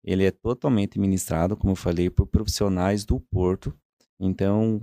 ele 0.04 0.24
é 0.24 0.30
totalmente 0.30 1.00
ministrado, 1.00 1.56
como 1.56 1.72
eu 1.72 1.76
falei, 1.76 2.10
por 2.10 2.26
profissionais 2.26 3.06
do 3.06 3.18
Porto. 3.18 3.74
Então, 4.20 4.80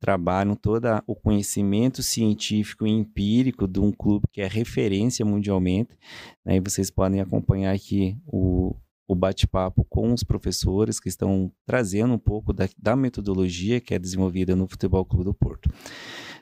trabalham 0.00 0.56
todo 0.56 0.86
o 1.06 1.14
conhecimento 1.14 2.02
científico 2.02 2.86
e 2.86 2.90
empírico 2.90 3.68
de 3.68 3.80
um 3.80 3.92
clube 3.92 4.26
que 4.32 4.40
é 4.40 4.46
referência 4.46 5.24
mundialmente. 5.26 5.96
Né? 6.44 6.56
E 6.56 6.60
vocês 6.60 6.90
podem 6.90 7.20
acompanhar 7.20 7.74
aqui 7.74 8.16
o, 8.26 8.74
o 9.06 9.14
bate-papo 9.14 9.84
com 9.84 10.12
os 10.12 10.22
professores 10.22 10.98
que 10.98 11.08
estão 11.08 11.52
trazendo 11.66 12.14
um 12.14 12.18
pouco 12.18 12.52
da, 12.52 12.68
da 12.78 12.96
metodologia 12.96 13.80
que 13.80 13.94
é 13.94 13.98
desenvolvida 13.98 14.56
no 14.56 14.66
Futebol 14.66 15.04
Clube 15.04 15.24
do 15.24 15.34
Porto. 15.34 15.70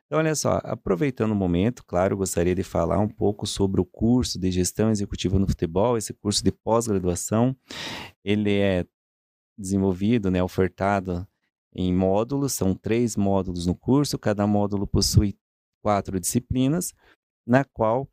Então, 0.06 0.18
olha 0.18 0.34
só, 0.34 0.60
aproveitando 0.62 1.32
o 1.32 1.34
momento, 1.34 1.84
claro, 1.84 2.16
gostaria 2.16 2.54
de 2.54 2.62
falar 2.62 2.98
um 2.98 3.08
pouco 3.08 3.46
sobre 3.46 3.80
o 3.80 3.84
curso 3.84 4.38
de 4.38 4.50
gestão 4.50 4.90
executiva 4.90 5.38
no 5.38 5.48
futebol, 5.48 5.96
esse 5.96 6.12
curso 6.12 6.44
de 6.44 6.52
pós-graduação. 6.52 7.56
Ele 8.22 8.58
é 8.58 8.86
desenvolvido, 9.56 10.30
né, 10.30 10.42
ofertado 10.42 11.26
em 11.74 11.94
módulos, 11.94 12.52
são 12.52 12.74
três 12.74 13.16
módulos 13.16 13.66
no 13.66 13.74
curso, 13.74 14.18
cada 14.18 14.46
módulo 14.46 14.86
possui 14.86 15.34
quatro 15.82 16.20
disciplinas, 16.20 16.92
na 17.46 17.64
qual 17.64 18.06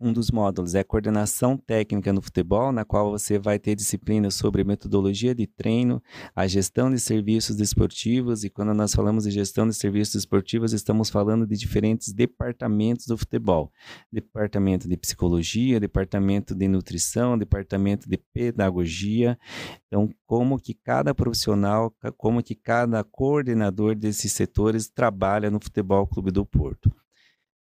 um 0.00 0.12
dos 0.12 0.30
módulos 0.30 0.74
é 0.74 0.82
coordenação 0.82 1.56
técnica 1.56 2.12
no 2.12 2.22
futebol, 2.22 2.72
na 2.72 2.84
qual 2.84 3.10
você 3.10 3.38
vai 3.38 3.58
ter 3.58 3.74
disciplinas 3.74 4.34
sobre 4.34 4.64
metodologia 4.64 5.34
de 5.34 5.46
treino, 5.46 6.02
a 6.34 6.46
gestão 6.46 6.90
de 6.90 6.98
serviços 6.98 7.54
desportivos, 7.54 8.42
e 8.42 8.48
quando 8.48 8.72
nós 8.72 8.94
falamos 8.94 9.24
de 9.24 9.30
gestão 9.30 9.68
de 9.68 9.74
serviços 9.74 10.14
desportivos, 10.14 10.72
estamos 10.72 11.10
falando 11.10 11.46
de 11.46 11.56
diferentes 11.56 12.12
departamentos 12.14 13.06
do 13.06 13.18
futebol. 13.18 13.70
Departamento 14.10 14.88
de 14.88 14.96
psicologia, 14.96 15.78
departamento 15.78 16.54
de 16.54 16.66
nutrição, 16.66 17.36
departamento 17.36 18.08
de 18.08 18.16
pedagogia. 18.16 19.38
Então, 19.86 20.08
como 20.26 20.58
que 20.58 20.72
cada 20.72 21.14
profissional, 21.14 21.94
como 22.16 22.42
que 22.42 22.54
cada 22.54 23.04
coordenador 23.04 23.94
desses 23.94 24.32
setores 24.32 24.88
trabalha 24.88 25.50
no 25.50 25.60
Futebol 25.60 26.06
Clube 26.06 26.30
do 26.30 26.46
Porto. 26.46 26.90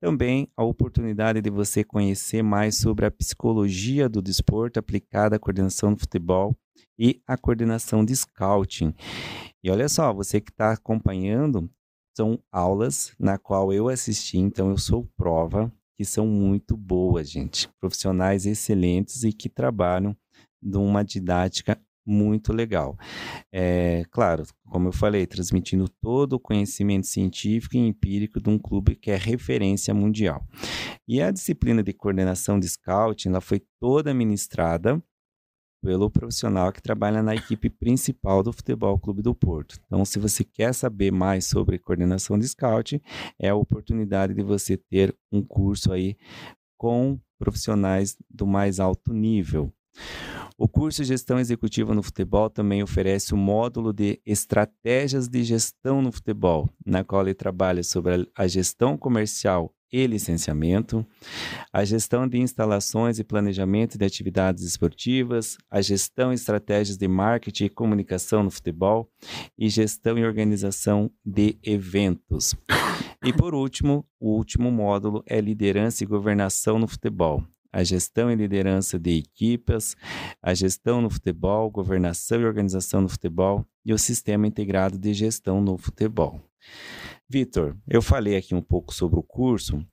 Também 0.01 0.49
a 0.57 0.63
oportunidade 0.63 1.41
de 1.41 1.51
você 1.51 1.83
conhecer 1.83 2.43
mais 2.43 2.77
sobre 2.77 3.07
a 3.07 3.11
psicologia 3.11 4.09
do 4.09 4.21
desporto 4.21 4.79
aplicada 4.79 5.37
à 5.37 5.39
coordenação 5.39 5.95
do 5.95 6.01
futebol 6.01 6.55
e 6.99 7.23
a 7.27 7.37
coordenação 7.37 8.05
de 8.05 8.15
scouting. 8.15 8.95
E 9.63 9.71
olha 9.71 9.89
só, 9.89 10.13
você 10.13 10.41
que 10.41 10.51
está 10.51 10.73
acompanhando, 10.73 11.71
são 12.17 12.39
aulas 12.51 13.15
na 13.19 13.39
qual 13.39 13.73
eu 13.73 13.89
assisti, 13.89 14.39
então 14.39 14.71
eu 14.71 14.79
sou 14.79 15.07
prova 15.17 15.73
que 15.97 16.05
são 16.05 16.27
muito 16.27 16.77
boas, 16.77 17.31
gente. 17.31 17.69
Profissionais 17.81 18.45
excelentes 18.45 19.23
e 19.23 19.33
que 19.33 19.49
trabalham 19.49 20.17
de 20.63 20.77
uma 20.77 21.03
didática 21.03 21.81
muito 22.07 22.53
legal. 22.53 22.97
É, 23.53 24.05
claro, 24.11 24.45
como 24.71 24.89
eu 24.89 24.93
falei, 24.93 25.27
transmitindo 25.27 25.89
todo 26.01 26.35
o 26.35 26.41
conhecimento 26.41 27.07
científico 27.07 27.77
e 27.77 27.81
empírico 27.81 28.41
de 28.41 28.49
um 28.49 28.59
clube 28.59 28.95
que 28.95 29.11
é 29.11 29.17
referência 29.17 29.93
mundial. 29.93 30.47
E 31.09 31.21
a 31.21 31.31
disciplina 31.31 31.83
de 31.83 31.93
coordenação 31.93 32.59
de 32.59 32.69
scouting, 32.69 33.29
ela 33.31 33.41
foi 33.41 33.61
toda 33.81 34.15
ministrada 34.15 35.03
pelo 35.83 36.11
profissional 36.11 36.73
que 36.73 36.83
trabalha 36.83 37.23
na 37.23 37.35
equipe 37.35 37.71
principal 37.71 38.43
do 38.43 38.53
Futebol 38.53 38.99
Clube 38.99 39.23
do 39.23 39.35
Porto. 39.35 39.79
Então, 39.87 40.05
se 40.05 40.19
você 40.19 40.43
quer 40.43 40.75
saber 40.75 41.13
mais 41.13 41.45
sobre 41.45 41.79
coordenação 41.79 42.39
de 42.39 42.49
scouting, 42.49 43.01
é 43.39 43.51
a 43.51 43.55
oportunidade 43.55 44.35
de 44.35 44.43
você 44.43 44.77
ter 44.77 45.17
um 45.31 45.43
curso 45.43 45.93
aí 45.93 46.17
com 46.77 47.19
profissionais 47.39 48.17
do 48.29 48.47
mais 48.47 48.81
alto 48.81 49.13
nível. 49.13 49.73
O 50.59 50.67
curso 50.67 51.03
de 51.03 51.09
Gestão 51.09 51.39
Executiva 51.39 51.95
no 51.95 52.03
Futebol 52.03 52.49
também 52.49 52.83
oferece 52.83 53.35
o 53.35 53.37
módulo 53.37 53.93
de 53.93 54.23
Estratégias 54.25 55.29
de 55.29 55.45
Gestão 55.45 56.01
no 56.01 56.11
Futebol, 56.11 56.67
na 56.85 57.05
qual 57.05 57.21
ele 57.23 57.35
trabalha 57.35 57.83
sobre 57.83 58.27
a 58.35 58.47
gestão 58.47 58.97
comercial 58.97 59.75
e 59.93 60.07
licenciamento, 60.07 61.07
a 61.71 61.85
gestão 61.85 62.27
de 62.27 62.39
instalações 62.39 63.19
e 63.19 63.25
planejamento 63.25 63.99
de 63.99 64.05
atividades 64.07 64.65
esportivas, 64.65 65.59
a 65.71 65.83
gestão 65.83 66.33
e 66.33 66.35
estratégias 66.35 66.97
de 66.97 67.07
marketing 67.07 67.67
e 67.67 67.71
comunicação 67.71 68.43
no 68.43 68.51
futebol 68.51 69.11
e 69.59 69.69
gestão 69.69 70.17
e 70.17 70.25
organização 70.25 71.11
de 71.23 71.59
eventos. 71.63 72.55
E 73.23 73.31
por 73.31 73.55
último, 73.55 74.07
o 74.19 74.31
último 74.31 74.71
módulo 74.71 75.23
é 75.27 75.39
liderança 75.39 76.03
e 76.03 76.07
governação 76.07 76.79
no 76.79 76.89
futebol, 76.89 77.45
a 77.77 77.85
gestão 77.85 78.31
e 78.31 78.35
liderança 78.35 78.99
de 78.99 79.19
equipas, 79.19 79.95
a 80.41 80.55
gestão 80.55 81.03
no 81.03 81.11
futebol, 81.11 81.71
governação 81.71 82.41
e 82.41 82.47
organização 82.47 83.03
no 83.03 83.09
futebol 83.09 83.67
e 83.85 83.93
o 83.93 83.99
sistema 83.99 84.47
integrado 84.47 84.99
de 84.99 85.13
gestão 85.13 85.61
no 85.61 85.77
futebol. 85.77 86.41
Vitor, 87.29 87.77
eu 87.87 88.01
falei 88.01 88.35
aqui 88.35 88.55
um 88.55 88.63
pouco 88.63 88.95
sobre 88.95 89.19
o 89.19 89.23
curso, 89.23 89.87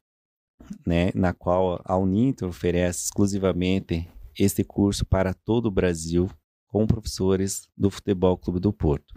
né, 0.87 1.11
na 1.13 1.33
qual 1.33 1.81
a 1.83 1.97
Uninter 1.97 2.47
oferece 2.47 3.03
exclusivamente 3.03 4.07
este 4.39 4.63
curso 4.63 5.05
para 5.05 5.33
todo 5.33 5.65
o 5.65 5.71
Brasil, 5.71 6.29
com 6.73 6.87
professores 6.87 7.69
do 7.77 7.91
Futebol 7.91 8.35
Clube 8.35 8.59
do 8.59 8.73
Porto. 8.73 9.13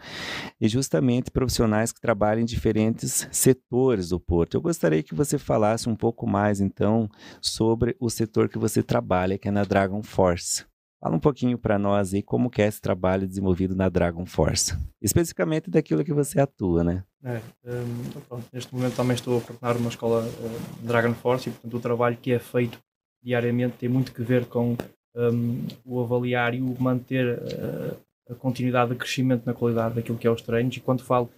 E 0.60 0.68
justamente 0.68 1.30
profissionais 1.30 1.90
que 1.90 1.98
trabalham 1.98 2.42
em 2.42 2.44
diferentes 2.44 3.26
setores 3.32 4.10
do 4.10 4.20
Porto. 4.20 4.54
Eu 4.54 4.60
gostaria 4.60 5.02
que 5.02 5.14
você 5.14 5.38
falasse 5.38 5.88
um 5.88 5.96
pouco 5.96 6.26
mais, 6.26 6.60
então, 6.60 7.08
sobre 7.40 7.96
o 7.98 8.10
setor 8.10 8.50
que 8.50 8.58
você 8.58 8.82
trabalha, 8.82 9.38
que 9.38 9.48
é 9.48 9.50
na 9.50 9.64
Dragon 9.64 10.02
Force. 10.02 10.66
Fala 11.00 11.16
um 11.16 11.20
pouquinho 11.20 11.56
para 11.56 11.78
nós 11.78 12.12
aí 12.12 12.22
como 12.22 12.50
é 12.58 12.66
esse 12.66 12.80
trabalho 12.80 13.26
desenvolvido 13.26 13.74
na 13.74 13.88
Dragon 13.88 14.26
Force, 14.26 14.76
especificamente 15.00 15.70
daquilo 15.70 16.04
que 16.04 16.12
você 16.12 16.38
atua, 16.38 16.84
né? 16.84 17.04
É, 17.24 17.40
um, 17.64 18.20
pronto, 18.28 18.44
neste 18.52 18.74
momento 18.74 18.96
também 18.96 19.14
estou 19.14 19.38
a 19.38 19.40
coordenar 19.40 19.76
uma 19.78 19.88
escola 19.88 20.26
uh, 20.26 20.86
Dragon 20.86 21.14
Force 21.14 21.48
e, 21.48 21.52
portanto, 21.52 21.74
o 21.74 21.80
trabalho 21.80 22.18
que 22.18 22.32
é 22.32 22.38
feito 22.38 22.78
diariamente 23.22 23.78
tem 23.78 23.88
muito 23.88 24.12
que 24.12 24.22
ver 24.22 24.44
com 24.44 24.76
um, 25.16 25.66
o 25.84 26.00
avaliar 26.00 26.54
e 26.54 26.60
o 26.60 26.76
manter 26.78 27.38
uh, 27.38 27.96
a 28.30 28.34
continuidade 28.34 28.90
de 28.90 28.96
crescimento 28.96 29.46
na 29.46 29.54
qualidade 29.54 29.94
daquilo 29.94 30.18
que 30.18 30.26
é 30.26 30.30
os 30.30 30.42
treinos. 30.42 30.76
E 30.76 30.80
quando 30.80 31.02
falo 31.02 31.30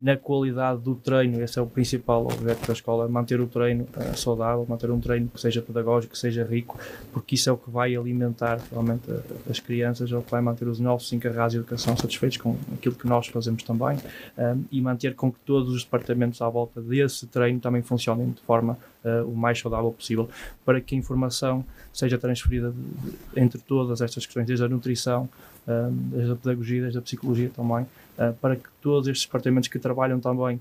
na 0.00 0.14
qualidade 0.14 0.82
do 0.82 0.94
treino, 0.94 1.42
esse 1.42 1.58
é 1.58 1.62
o 1.62 1.66
principal 1.66 2.24
objeto 2.24 2.66
da 2.66 2.72
escola, 2.74 3.08
manter 3.08 3.40
o 3.40 3.46
treino 3.46 3.84
uh, 3.96 4.16
saudável, 4.16 4.66
manter 4.68 4.90
um 4.90 5.00
treino 5.00 5.28
que 5.28 5.40
seja 5.40 5.62
pedagógico, 5.62 6.12
que 6.12 6.18
seja 6.18 6.44
rico, 6.44 6.78
porque 7.12 7.34
isso 7.34 7.48
é 7.48 7.52
o 7.52 7.56
que 7.56 7.70
vai 7.70 7.96
alimentar 7.96 8.60
realmente 8.70 9.04
as 9.48 9.58
crianças, 9.58 10.12
é 10.12 10.16
o 10.16 10.22
que 10.22 10.30
vai 10.30 10.42
manter 10.42 10.68
os 10.68 10.78
nossos 10.78 11.10
encarregados 11.14 11.52
de 11.52 11.58
educação 11.60 11.96
satisfeitos 11.96 12.36
com 12.36 12.56
aquilo 12.74 12.94
que 12.94 13.06
nós 13.06 13.26
fazemos 13.28 13.62
também 13.62 13.96
um, 14.36 14.64
e 14.70 14.82
manter 14.82 15.14
com 15.14 15.32
que 15.32 15.38
todos 15.46 15.74
os 15.74 15.82
departamentos 15.82 16.42
à 16.42 16.48
volta 16.48 16.80
desse 16.82 17.26
treino 17.26 17.58
também 17.58 17.80
funcionem 17.80 18.30
de 18.30 18.42
forma 18.42 18.76
uh, 19.02 19.26
o 19.26 19.34
mais 19.34 19.58
saudável 19.58 19.90
possível, 19.92 20.28
para 20.62 20.78
que 20.78 20.94
a 20.94 20.98
informação 20.98 21.64
seja 21.90 22.18
transferida 22.18 22.70
de, 22.70 23.10
de, 23.10 23.40
entre 23.40 23.58
todas 23.60 24.02
estas 24.02 24.26
questões, 24.26 24.46
desde 24.46 24.62
a 24.62 24.68
nutrição, 24.68 25.26
uh, 25.66 25.90
desde 25.90 26.32
a 26.32 26.36
pedagogia, 26.36 26.82
desde 26.82 26.98
a 26.98 27.02
psicologia 27.02 27.48
também, 27.48 27.86
uh, 28.18 28.32
para 28.40 28.56
que 28.56 28.68
todos 28.80 29.08
estes 29.08 29.26
departamentos 29.26 29.68
que 29.68 29.78
trabalham 29.78 30.20
também 30.20 30.60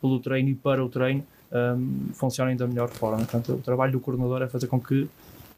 pelo 0.00 0.18
treino 0.18 0.48
e 0.48 0.54
para 0.54 0.82
o 0.82 0.88
treino 0.88 1.22
funcionem 2.14 2.56
da 2.56 2.66
melhor 2.66 2.88
forma. 2.88 3.18
Portanto, 3.18 3.52
o 3.52 3.58
trabalho 3.58 3.92
do 3.92 4.00
coordenador 4.00 4.40
é 4.40 4.48
fazer 4.48 4.66
com 4.66 4.80
que 4.80 5.06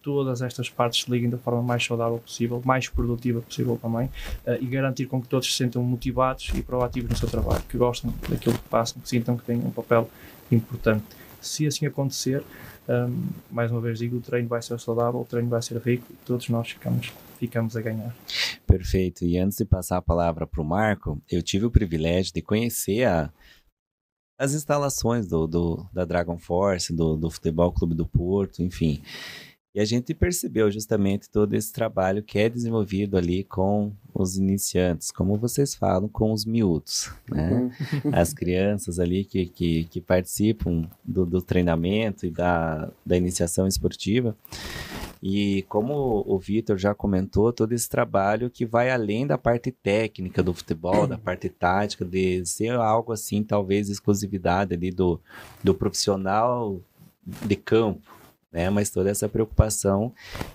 todas 0.04 0.42
estas 0.42 0.68
partes 0.68 1.02
se 1.02 1.10
liguem 1.10 1.30
da 1.30 1.38
forma 1.38 1.62
mais 1.62 1.82
saudável 1.84 2.18
possível, 2.18 2.60
mais 2.62 2.88
produtiva 2.88 3.40
possível 3.40 3.78
também, 3.80 4.06
uh, 4.06 4.58
e 4.60 4.66
garantir 4.66 5.06
com 5.06 5.20
que 5.20 5.26
todos 5.26 5.50
se 5.50 5.56
sintam 5.56 5.82
motivados 5.82 6.50
e 6.54 6.62
proativos 6.62 7.10
no 7.10 7.16
seu 7.16 7.28
trabalho, 7.28 7.62
que 7.68 7.78
gostem 7.78 8.12
daquilo 8.28 8.54
que 8.54 8.68
passam, 8.68 9.00
que 9.00 9.08
sintam 9.08 9.36
que 9.36 9.44
têm 9.44 9.56
um 9.56 9.70
papel 9.70 10.08
importante. 10.52 11.04
Se 11.44 11.66
assim 11.66 11.86
acontecer, 11.86 12.42
um, 12.88 13.28
mais 13.50 13.70
uma 13.70 13.80
vez 13.80 13.98
digo, 13.98 14.16
o 14.16 14.20
treino 14.20 14.48
vai 14.48 14.62
ser 14.62 14.78
saudável, 14.80 15.20
o 15.20 15.24
treino 15.24 15.48
vai 15.48 15.62
ser 15.62 15.78
rico 15.78 16.06
e 16.10 16.16
todos 16.26 16.48
nós 16.48 16.70
ficamos, 16.70 17.12
ficamos 17.38 17.76
a 17.76 17.80
ganhar. 17.80 18.14
Perfeito. 18.66 19.24
E 19.24 19.38
antes 19.38 19.58
de 19.58 19.64
passar 19.64 19.98
a 19.98 20.02
palavra 20.02 20.46
para 20.46 20.60
o 20.60 20.64
Marco, 20.64 21.20
eu 21.30 21.42
tive 21.42 21.66
o 21.66 21.70
privilégio 21.70 22.32
de 22.32 22.42
conhecer 22.42 23.04
a, 23.04 23.32
as 24.38 24.52
instalações 24.52 25.28
do, 25.28 25.46
do, 25.46 25.86
da 25.92 26.04
Dragon 26.04 26.38
Force, 26.38 26.92
do, 26.92 27.16
do 27.16 27.30
Futebol 27.30 27.72
Clube 27.72 27.94
do 27.94 28.06
Porto, 28.06 28.62
enfim. 28.62 29.02
E 29.74 29.80
a 29.80 29.84
gente 29.84 30.14
percebeu 30.14 30.70
justamente 30.70 31.28
todo 31.28 31.52
esse 31.54 31.72
trabalho 31.72 32.22
que 32.22 32.38
é 32.38 32.48
desenvolvido 32.48 33.16
ali 33.18 33.42
com 33.42 33.90
os 34.14 34.36
iniciantes, 34.36 35.10
como 35.10 35.36
vocês 35.36 35.74
falam, 35.74 36.08
com 36.08 36.32
os 36.32 36.44
miúdos, 36.44 37.10
né? 37.28 37.50
Uhum. 38.04 38.10
As 38.12 38.32
crianças 38.32 39.00
ali 39.00 39.24
que, 39.24 39.46
que, 39.46 39.84
que 39.86 40.00
participam 40.00 40.88
do, 41.02 41.26
do, 41.26 41.42
treinamento 41.42 42.24
e 42.24 42.30
da, 42.30 42.88
da 43.04 43.16
iniciação 43.16 43.66
esportiva. 43.66 44.36
E 45.20 45.62
como 45.62 46.22
o 46.24 46.38
Vitor 46.38 46.78
já 46.78 46.94
comentou, 46.94 47.52
todo 47.52 47.72
esse 47.72 47.88
trabalho 47.88 48.50
que 48.50 48.64
vai 48.64 48.90
além 48.92 49.26
da 49.26 49.36
parte 49.36 49.72
técnica 49.72 50.40
do 50.40 50.54
futebol, 50.54 51.06
da 51.08 51.18
parte 51.18 51.48
tática, 51.48 52.04
de 52.04 52.46
ser 52.46 52.74
algo 52.74 53.10
assim, 53.10 53.42
talvez 53.42 53.88
exclusividade 53.88 54.72
ali 54.72 54.92
do, 54.92 55.20
do 55.64 55.74
profissional 55.74 56.80
de 57.26 57.56
campo, 57.56 58.14
né? 58.54 58.70
Mas 58.70 58.88
toda 58.88 59.10
essa 59.10 59.28
preocupação 59.28 60.12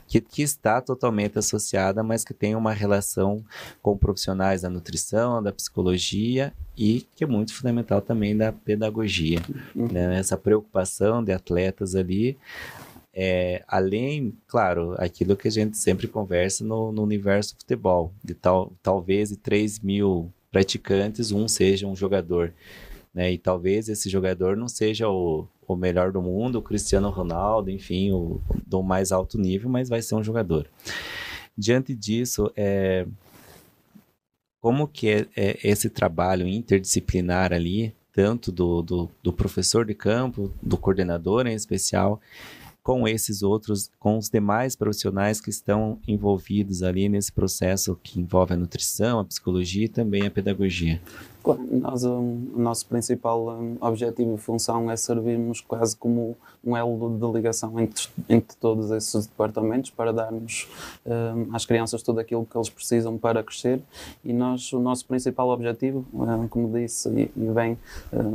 que, 0.07 0.21
que 0.21 0.41
está 0.41 0.79
totalmente 0.79 1.37
associada, 1.37 2.01
mas 2.01 2.23
que 2.23 2.33
tem 2.33 2.55
uma 2.55 2.71
relação 2.71 3.43
com 3.81 3.97
profissionais 3.97 4.61
da 4.61 4.69
nutrição, 4.69 5.43
da 5.43 5.51
psicologia 5.51 6.53
e 6.77 7.05
que 7.13 7.25
é 7.25 7.27
muito 7.27 7.53
fundamental 7.53 8.01
também 8.01 8.37
da 8.37 8.53
pedagogia, 8.53 9.39
uhum. 9.75 9.89
né? 9.91 10.17
Essa 10.17 10.37
preocupação 10.37 11.21
de 11.21 11.33
atletas 11.33 11.93
ali, 11.93 12.37
é, 13.13 13.65
além, 13.67 14.33
claro, 14.47 14.95
aquilo 14.97 15.35
que 15.35 15.49
a 15.49 15.51
gente 15.51 15.77
sempre 15.77 16.07
conversa 16.07 16.63
no, 16.63 16.93
no 16.93 17.03
universo 17.03 17.53
do 17.53 17.59
futebol, 17.59 18.13
de 18.23 18.33
tal, 18.33 18.71
talvez 18.81 19.27
de 19.27 19.35
3 19.35 19.79
mil 19.79 20.31
praticantes, 20.49 21.33
um 21.33 21.49
seja 21.49 21.85
um 21.85 21.97
jogador. 21.97 22.53
Né? 23.13 23.33
E 23.33 23.37
talvez 23.37 23.89
esse 23.89 24.09
jogador 24.09 24.55
não 24.55 24.69
seja 24.69 25.09
o, 25.09 25.45
o 25.73 25.77
melhor 25.77 26.11
do 26.11 26.21
mundo, 26.21 26.59
o 26.59 26.61
Cristiano 26.61 27.09
Ronaldo, 27.09 27.69
enfim, 27.69 28.11
o 28.11 28.41
do 28.65 28.81
mais 28.83 29.11
alto 29.11 29.37
nível, 29.37 29.69
mas 29.69 29.89
vai 29.89 30.01
ser 30.01 30.15
um 30.15 30.23
jogador. 30.23 30.67
Diante 31.57 31.93
disso, 31.93 32.51
é, 32.55 33.05
como 34.61 34.87
que 34.87 35.09
é, 35.09 35.27
é 35.35 35.57
esse 35.63 35.89
trabalho 35.89 36.47
interdisciplinar 36.47 37.53
ali, 37.53 37.93
tanto 38.11 38.51
do, 38.51 38.81
do, 38.81 39.09
do 39.23 39.33
professor 39.33 39.85
de 39.85 39.93
campo, 39.93 40.51
do 40.61 40.77
coordenador 40.77 41.47
em 41.47 41.53
especial, 41.53 42.19
com 42.81 43.07
esses 43.07 43.43
outros, 43.43 43.91
com 43.99 44.17
os 44.17 44.29
demais 44.29 44.75
profissionais 44.75 45.39
que 45.39 45.49
estão 45.49 45.99
envolvidos 46.07 46.81
ali 46.81 47.07
nesse 47.07 47.31
processo 47.31 47.97
que 48.01 48.19
envolve 48.19 48.53
a 48.53 48.57
nutrição, 48.57 49.19
a 49.19 49.25
psicologia 49.25 49.85
e 49.85 49.89
também 49.89 50.25
a 50.25 50.31
pedagogia? 50.31 51.01
Nós, 51.71 52.03
um, 52.03 52.47
o 52.53 52.59
nosso 52.59 52.85
principal 52.85 53.47
um, 53.49 53.77
objetivo 53.79 54.35
e 54.35 54.37
função 54.37 54.91
é 54.91 54.97
servirmos 54.97 55.61
quase 55.61 55.95
como 55.95 56.37
um 56.63 56.75
elo 56.75 57.17
de 57.17 57.25
ligação 57.31 57.79
entre, 57.79 58.07
entre 58.27 58.57
todos 58.57 58.91
esses 58.91 59.25
departamentos 59.25 59.89
para 59.89 60.11
darmos 60.11 60.67
um, 61.05 61.55
às 61.55 61.65
crianças 61.65 62.03
tudo 62.03 62.19
aquilo 62.19 62.45
que 62.45 62.57
eles 62.57 62.69
precisam 62.69 63.17
para 63.17 63.41
crescer. 63.41 63.81
E 64.23 64.33
nós, 64.33 64.71
o 64.73 64.79
nosso 64.79 65.05
principal 65.05 65.49
objetivo, 65.49 66.05
como 66.49 66.71
disse 66.77 67.09
e, 67.09 67.31
e 67.35 67.49
bem, 67.49 67.77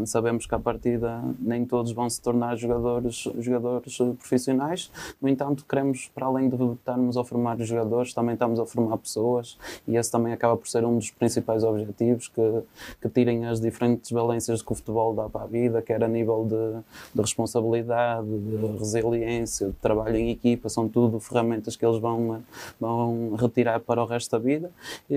sabemos 0.07 0.47
que 0.47 0.55
a 0.55 0.59
partida 0.59 1.23
nem 1.39 1.65
todos 1.67 1.93
vão 1.93 2.09
se 2.09 2.21
tornar 2.21 2.57
jogadores, 2.57 3.29
jogadores 3.39 3.97
profissionais, 4.19 4.91
no 5.21 5.29
entanto 5.29 5.65
queremos, 5.69 6.11
para 6.15 6.27
além 6.27 6.49
de 6.49 6.57
estarmos 6.73 7.17
a 7.17 7.25
formar 7.25 7.61
jogadores, 7.61 8.15
também 8.15 8.33
estamos 8.33 8.59
a 8.59 8.65
formar 8.65 8.97
pessoas 8.97 9.59
e 9.87 9.97
esse 9.97 10.11
também 10.11 10.33
acaba 10.33 10.57
por 10.57 10.67
ser 10.67 10.85
um 10.85 10.97
dos 10.97 11.11
principais 11.11 11.63
objetivos 11.63 12.29
que 12.29 13.04
que 13.05 13.09
tirem 13.11 13.45
as 13.45 13.61
diferentes 13.61 14.11
valências 14.11 14.63
que 14.63 14.73
o 14.73 14.75
futebol 14.75 15.13
dá 15.13 15.29
para 15.29 15.43
a 15.43 15.47
vida, 15.47 15.83
quer 15.83 16.03
a 16.03 16.09
nível 16.09 16.47
de, 16.49 16.81
de 17.15 17.21
responsabilidade, 17.21 18.27
de 18.27 18.79
resiliência, 18.79 19.67
de 19.67 19.75
trabalho 19.75 20.17
em 20.17 20.31
equipa, 20.31 20.71
são 20.71 20.89
tudo 20.89 21.21
ferramentas 21.21 21.77
que 21.77 21.85
eles 21.85 22.01
vão, 22.01 22.41
vão 22.81 23.35
retirar 23.35 23.81
para 23.81 24.03
o 24.03 24.07
resto 24.07 24.31
da 24.31 24.39
vida. 24.39 24.71
E, 25.11 25.17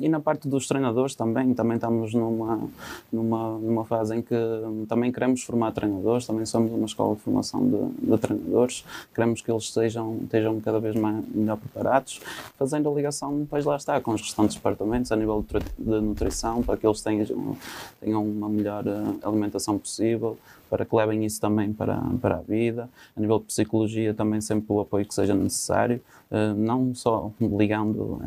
e 0.00 0.08
na 0.08 0.18
parte 0.18 0.48
dos 0.48 0.66
treinadores 0.66 1.14
também, 1.14 1.54
também 1.54 1.76
estamos 1.76 2.12
numa, 2.12 2.68
numa, 3.12 3.56
numa 3.56 3.84
fase 3.84 4.16
em 4.16 4.20
que 4.20 4.34
também 4.88 5.12
queremos 5.12 5.44
formar 5.44 5.70
treinadores, 5.70 6.26
também 6.26 6.44
somos 6.44 6.72
uma 6.72 6.86
escola 6.86 7.14
de 7.14 7.20
formação 7.20 7.64
de, 7.64 8.10
de 8.10 8.18
treinadores, 8.18 8.84
queremos 9.14 9.40
que 9.40 9.52
eles 9.52 9.72
sejam, 9.72 10.18
estejam 10.24 10.58
cada 10.60 10.80
vez 10.80 10.96
mais, 10.96 11.24
melhor 11.32 11.56
preparados, 11.56 12.20
fazendo 12.58 12.90
a 12.90 12.92
ligação, 12.92 13.38
depois 13.38 13.64
lá 13.64 13.76
está, 13.76 14.00
com 14.00 14.12
os 14.12 14.22
restantes 14.22 14.56
departamentos, 14.56 15.12
a 15.12 15.16
nível 15.16 15.44
de, 15.48 15.60
de 15.84 16.00
nutrição, 16.00 16.64
para 16.64 16.76
que 16.76 16.84
eles 16.84 17.00
tenham, 17.00 17.11
tenham 18.00 18.24
uma 18.24 18.48
melhor 18.48 18.86
eh, 18.86 19.26
alimentação 19.26 19.78
possível, 19.78 20.38
para 20.70 20.84
que 20.84 20.96
levem 20.96 21.24
isso 21.24 21.40
também 21.40 21.72
para, 21.72 22.00
para 22.20 22.36
a 22.36 22.40
vida. 22.40 22.88
A 23.16 23.20
nível 23.20 23.38
de 23.38 23.44
psicologia, 23.46 24.14
também 24.14 24.40
sempre 24.40 24.66
o 24.68 24.80
apoio 24.80 25.04
que 25.06 25.14
seja 25.14 25.34
necessário, 25.34 26.00
não 26.56 26.94
só 26.94 27.30
ligando 27.40 28.20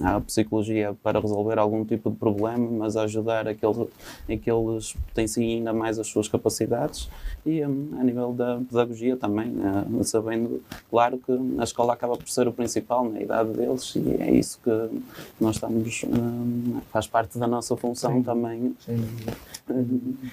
a, 0.00 0.16
a, 0.16 0.20
psicologia 0.20 0.94
para 1.02 1.20
resolver 1.20 1.58
algum 1.58 1.84
tipo 1.84 2.10
de 2.10 2.16
problema, 2.16 2.68
mas 2.70 2.96
a 2.96 3.02
ajudar 3.02 3.46
a 3.46 3.54
que 3.54 3.64
eles, 3.64 3.88
a 4.28 4.36
que 4.36 4.50
eles 4.50 4.92
potenciem 5.08 5.58
ainda 5.58 5.72
mais 5.72 5.98
as 5.98 6.08
suas 6.08 6.26
capacidades 6.26 7.08
e 7.46 7.64
um, 7.64 7.90
a 7.98 8.02
nível 8.04 8.32
da 8.32 8.60
pedagogia 8.68 9.16
também, 9.16 9.52
uh, 9.52 10.04
sabendo, 10.04 10.62
claro 10.90 11.18
que 11.18 11.32
a 11.58 11.64
escola 11.64 11.92
acaba 11.92 12.16
por 12.16 12.28
ser 12.28 12.48
o 12.48 12.52
principal 12.52 13.08
na 13.08 13.20
idade 13.20 13.50
deles 13.50 13.94
e 13.94 14.20
é 14.20 14.30
isso 14.32 14.58
que 14.62 15.00
nós 15.40 15.56
estamos, 15.56 16.04
um, 16.04 16.80
faz 16.92 17.06
parte 17.06 17.38
da 17.38 17.46
nossa 17.46 17.76
função 17.76 18.14
Sim. 18.14 18.22
também. 18.22 18.76
Sim. 18.80 19.04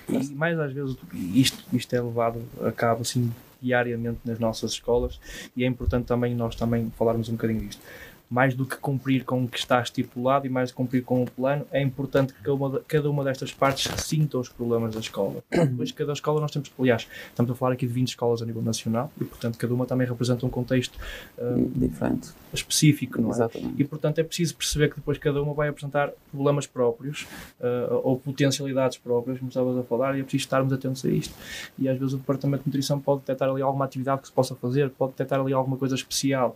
E 0.09 0.33
mais 0.33 0.59
às 0.59 0.73
vezes 0.73 0.97
isto, 1.33 1.63
isto 1.71 1.95
é 1.95 2.01
levado 2.01 2.41
a 2.63 2.71
cabo 2.71 3.01
assim 3.01 3.31
diariamente 3.61 4.19
nas 4.25 4.39
nossas 4.39 4.71
escolas 4.71 5.19
e 5.55 5.63
é 5.63 5.67
importante 5.67 6.05
também 6.05 6.35
nós 6.35 6.55
também 6.55 6.91
falarmos 6.97 7.29
um 7.29 7.33
bocadinho 7.33 7.61
disto 7.61 7.81
mais 8.29 8.53
do 8.53 8.65
que 8.65 8.77
cumprir 8.77 9.23
com 9.25 9.43
o 9.43 9.47
que 9.47 9.57
está 9.57 9.81
estipulado 9.81 10.45
e 10.45 10.49
mais 10.49 10.69
do 10.69 10.73
que 10.73 10.77
cumprir 10.77 11.03
com 11.03 11.23
o 11.23 11.29
plano, 11.29 11.65
é 11.71 11.81
importante 11.81 12.33
que 12.33 12.41
cada 12.41 12.53
uma, 12.53 12.79
cada 12.87 13.09
uma 13.09 13.23
destas 13.23 13.51
partes 13.51 13.91
sinta 14.03 14.37
os 14.37 14.47
problemas 14.49 14.93
da 14.93 14.99
escola. 14.99 15.43
Depois, 15.49 15.91
cada 15.91 16.13
escola 16.13 16.39
nós 16.39 16.51
temos, 16.51 16.71
aliás, 16.79 17.07
estamos 17.29 17.51
a 17.51 17.55
falar 17.55 17.73
aqui 17.73 17.87
de 17.87 17.93
20 17.93 18.09
escolas 18.09 18.41
a 18.41 18.45
nível 18.45 18.61
nacional 18.61 19.11
e, 19.19 19.25
portanto, 19.25 19.57
cada 19.57 19.73
uma 19.73 19.85
também 19.85 20.07
representa 20.07 20.45
um 20.45 20.49
contexto 20.49 20.95
uh, 21.39 21.71
diferente, 21.75 22.29
específico, 22.53 23.19
não 23.19 23.29
é? 23.29 23.33
Exatamente. 23.33 23.81
E, 23.81 23.83
portanto, 23.83 24.19
é 24.19 24.23
preciso 24.23 24.55
perceber 24.55 24.89
que 24.89 24.97
depois 24.97 25.17
cada 25.17 25.41
uma 25.41 25.53
vai 25.53 25.69
apresentar 25.69 26.11
problemas 26.31 26.67
próprios 26.67 27.23
uh, 27.59 27.95
ou 28.03 28.19
potencialidades 28.19 28.99
próprias, 28.99 29.39
como 29.39 29.49
estavas 29.49 29.75
a 29.75 29.83
falar, 29.83 30.15
e 30.15 30.19
é 30.19 30.23
preciso 30.23 30.43
estarmos 30.43 30.71
atentos 30.71 31.03
a 31.03 31.09
isto. 31.09 31.33
E 31.79 31.89
às 31.89 31.97
vezes 31.97 32.13
o 32.13 32.17
Departamento 32.17 32.63
de 32.63 32.69
Nutrição 32.69 32.99
pode 32.99 33.21
detectar 33.21 33.49
ali 33.49 33.63
alguma 33.63 33.85
atividade 33.85 34.21
que 34.21 34.27
se 34.27 34.33
possa 34.33 34.53
fazer, 34.55 34.91
pode 34.91 35.13
detectar 35.13 35.39
ali 35.39 35.51
alguma 35.51 35.77
coisa 35.77 35.95
especial. 35.95 36.55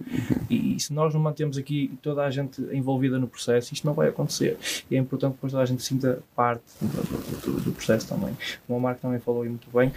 E, 0.49 0.75
e 0.75 0.79
se 0.79 0.93
nós 0.93 1.13
não 1.13 1.21
mantemos 1.21 1.57
aqui 1.63 1.97
toda 2.01 2.23
a 2.23 2.29
gente 2.29 2.61
envolvida 2.71 3.17
no 3.17 3.27
processo, 3.27 3.73
isto 3.73 3.85
não 3.85 3.93
vai 3.93 4.09
acontecer. 4.09 4.57
E 4.91 4.95
é 4.95 4.99
importante 4.99 5.31
que 5.31 5.37
depois 5.37 5.53
toda 5.53 5.63
a 5.63 5.65
gente 5.65 5.81
sinta 5.81 6.19
parte 6.35 6.63
do, 6.81 7.41
do, 7.41 7.61
do 7.61 7.71
processo 7.71 8.07
também. 8.07 8.35
Como 8.67 8.77
o 8.77 8.81
Marco 8.81 9.01
também 9.01 9.19
falou 9.19 9.43
aí 9.43 9.49
muito 9.49 9.67
bem, 9.73 9.91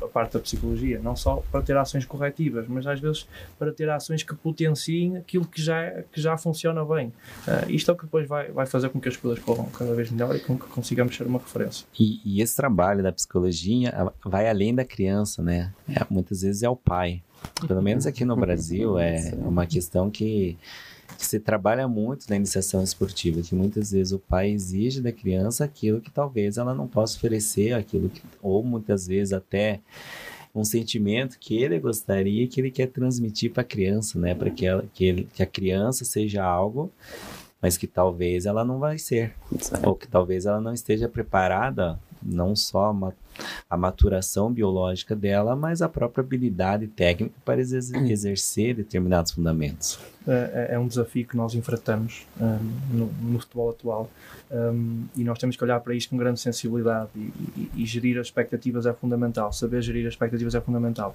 a 0.00 0.06
parte 0.06 0.34
da 0.34 0.40
psicologia, 0.40 1.00
não 1.02 1.16
só 1.16 1.42
para 1.50 1.62
ter 1.62 1.76
ações 1.76 2.04
corretivas, 2.04 2.66
mas 2.68 2.86
às 2.86 3.00
vezes 3.00 3.26
para 3.58 3.72
ter 3.72 3.88
ações 3.88 4.22
que 4.22 4.34
potenciem 4.34 5.16
aquilo 5.16 5.46
que 5.46 5.60
já, 5.60 6.02
que 6.12 6.20
já 6.20 6.36
funciona 6.36 6.84
bem. 6.84 7.08
Uh, 7.08 7.70
isto 7.70 7.90
é 7.90 7.94
o 7.94 7.96
que 7.96 8.04
depois 8.04 8.28
vai, 8.28 8.50
vai 8.50 8.66
fazer 8.66 8.88
com 8.90 9.00
que 9.00 9.08
as 9.08 9.16
coisas 9.16 9.42
corram 9.42 9.66
cada 9.66 9.94
vez 9.94 10.10
melhor 10.10 10.34
e 10.36 10.40
com 10.40 10.58
que 10.58 10.66
consigamos 10.66 11.16
ser 11.16 11.26
uma 11.26 11.38
referência. 11.38 11.86
E, 11.98 12.20
e 12.24 12.40
esse 12.40 12.54
trabalho 12.54 13.02
da 13.02 13.12
psicologia 13.12 13.92
vai 14.24 14.48
além 14.48 14.74
da 14.74 14.84
criança, 14.84 15.42
né? 15.42 15.72
É, 15.88 16.04
muitas 16.10 16.42
vezes 16.42 16.62
é 16.62 16.68
o 16.68 16.76
pai. 16.76 17.22
Pelo 17.66 17.82
menos 17.82 18.06
aqui 18.06 18.24
no 18.24 18.36
Brasil 18.36 18.98
é 18.98 19.32
uma 19.36 19.66
questão 19.66 20.10
que 20.10 20.56
que 21.16 21.26
se 21.26 21.40
trabalha 21.40 21.88
muito 21.88 22.26
na 22.28 22.36
iniciação 22.36 22.82
esportiva, 22.82 23.40
que 23.40 23.54
muitas 23.54 23.90
vezes 23.90 24.12
o 24.12 24.18
pai 24.18 24.50
exige 24.50 25.00
da 25.00 25.10
criança 25.10 25.64
aquilo 25.64 26.00
que 26.00 26.10
talvez 26.10 26.58
ela 26.58 26.74
não 26.74 26.86
possa 26.86 27.16
oferecer, 27.16 27.72
aquilo 27.72 28.08
que, 28.08 28.22
ou 28.42 28.62
muitas 28.62 29.06
vezes 29.06 29.32
até 29.32 29.80
um 30.54 30.64
sentimento 30.64 31.38
que 31.38 31.56
ele 31.60 31.78
gostaria 31.80 32.46
que 32.46 32.60
ele 32.60 32.70
quer 32.70 32.88
transmitir 32.88 33.52
para 33.52 33.62
a 33.62 33.64
criança, 33.64 34.18
né, 34.18 34.34
para 34.34 34.50
que, 34.50 34.66
ela, 34.66 34.84
que, 34.92 35.04
ele, 35.04 35.28
que 35.32 35.42
a 35.42 35.46
criança 35.46 36.04
seja 36.04 36.44
algo 36.44 36.92
mas 37.60 37.76
que 37.76 37.86
talvez 37.86 38.46
ela 38.46 38.64
não 38.64 38.78
vai 38.78 38.98
ser, 38.98 39.34
certo. 39.60 39.84
ou 39.88 39.94
que 39.96 40.06
talvez 40.06 40.46
ela 40.46 40.60
não 40.60 40.72
esteja 40.72 41.08
preparada 41.08 41.98
não 42.22 42.54
só 42.56 42.94
a 43.68 43.76
maturação 43.76 44.52
biológica 44.52 45.14
dela, 45.14 45.54
mas 45.54 45.82
a 45.82 45.88
própria 45.88 46.22
habilidade 46.22 46.86
técnica 46.86 47.34
para 47.44 47.60
exercer 47.60 48.74
determinados 48.74 49.32
fundamentos. 49.32 49.98
É, 50.26 50.68
é, 50.70 50.74
é 50.74 50.78
um 50.78 50.86
desafio 50.86 51.26
que 51.26 51.36
nós 51.36 51.54
enfrentamos 51.54 52.26
um, 52.40 52.58
no, 52.96 53.06
no, 53.06 53.40
futebol 53.40 53.70
atual. 53.70 54.10
Um, 54.50 55.04
e 55.16 55.24
nós 55.24 55.38
temos 55.38 55.56
que 55.56 55.64
olhar 55.64 55.80
para 55.80 55.94
isto 55.94 56.10
com 56.10 56.16
grande 56.16 56.40
sensibilidade 56.40 57.10
e, 57.14 57.32
e, 57.56 57.70
e 57.76 57.86
gerir 57.86 58.18
as 58.18 58.26
expectativas 58.26 58.86
é 58.86 58.92
fundamental, 58.92 59.52
saber 59.52 59.82
gerir 59.82 60.06
as 60.06 60.14
expectativas 60.14 60.54
é 60.54 60.60
fundamental 60.60 61.14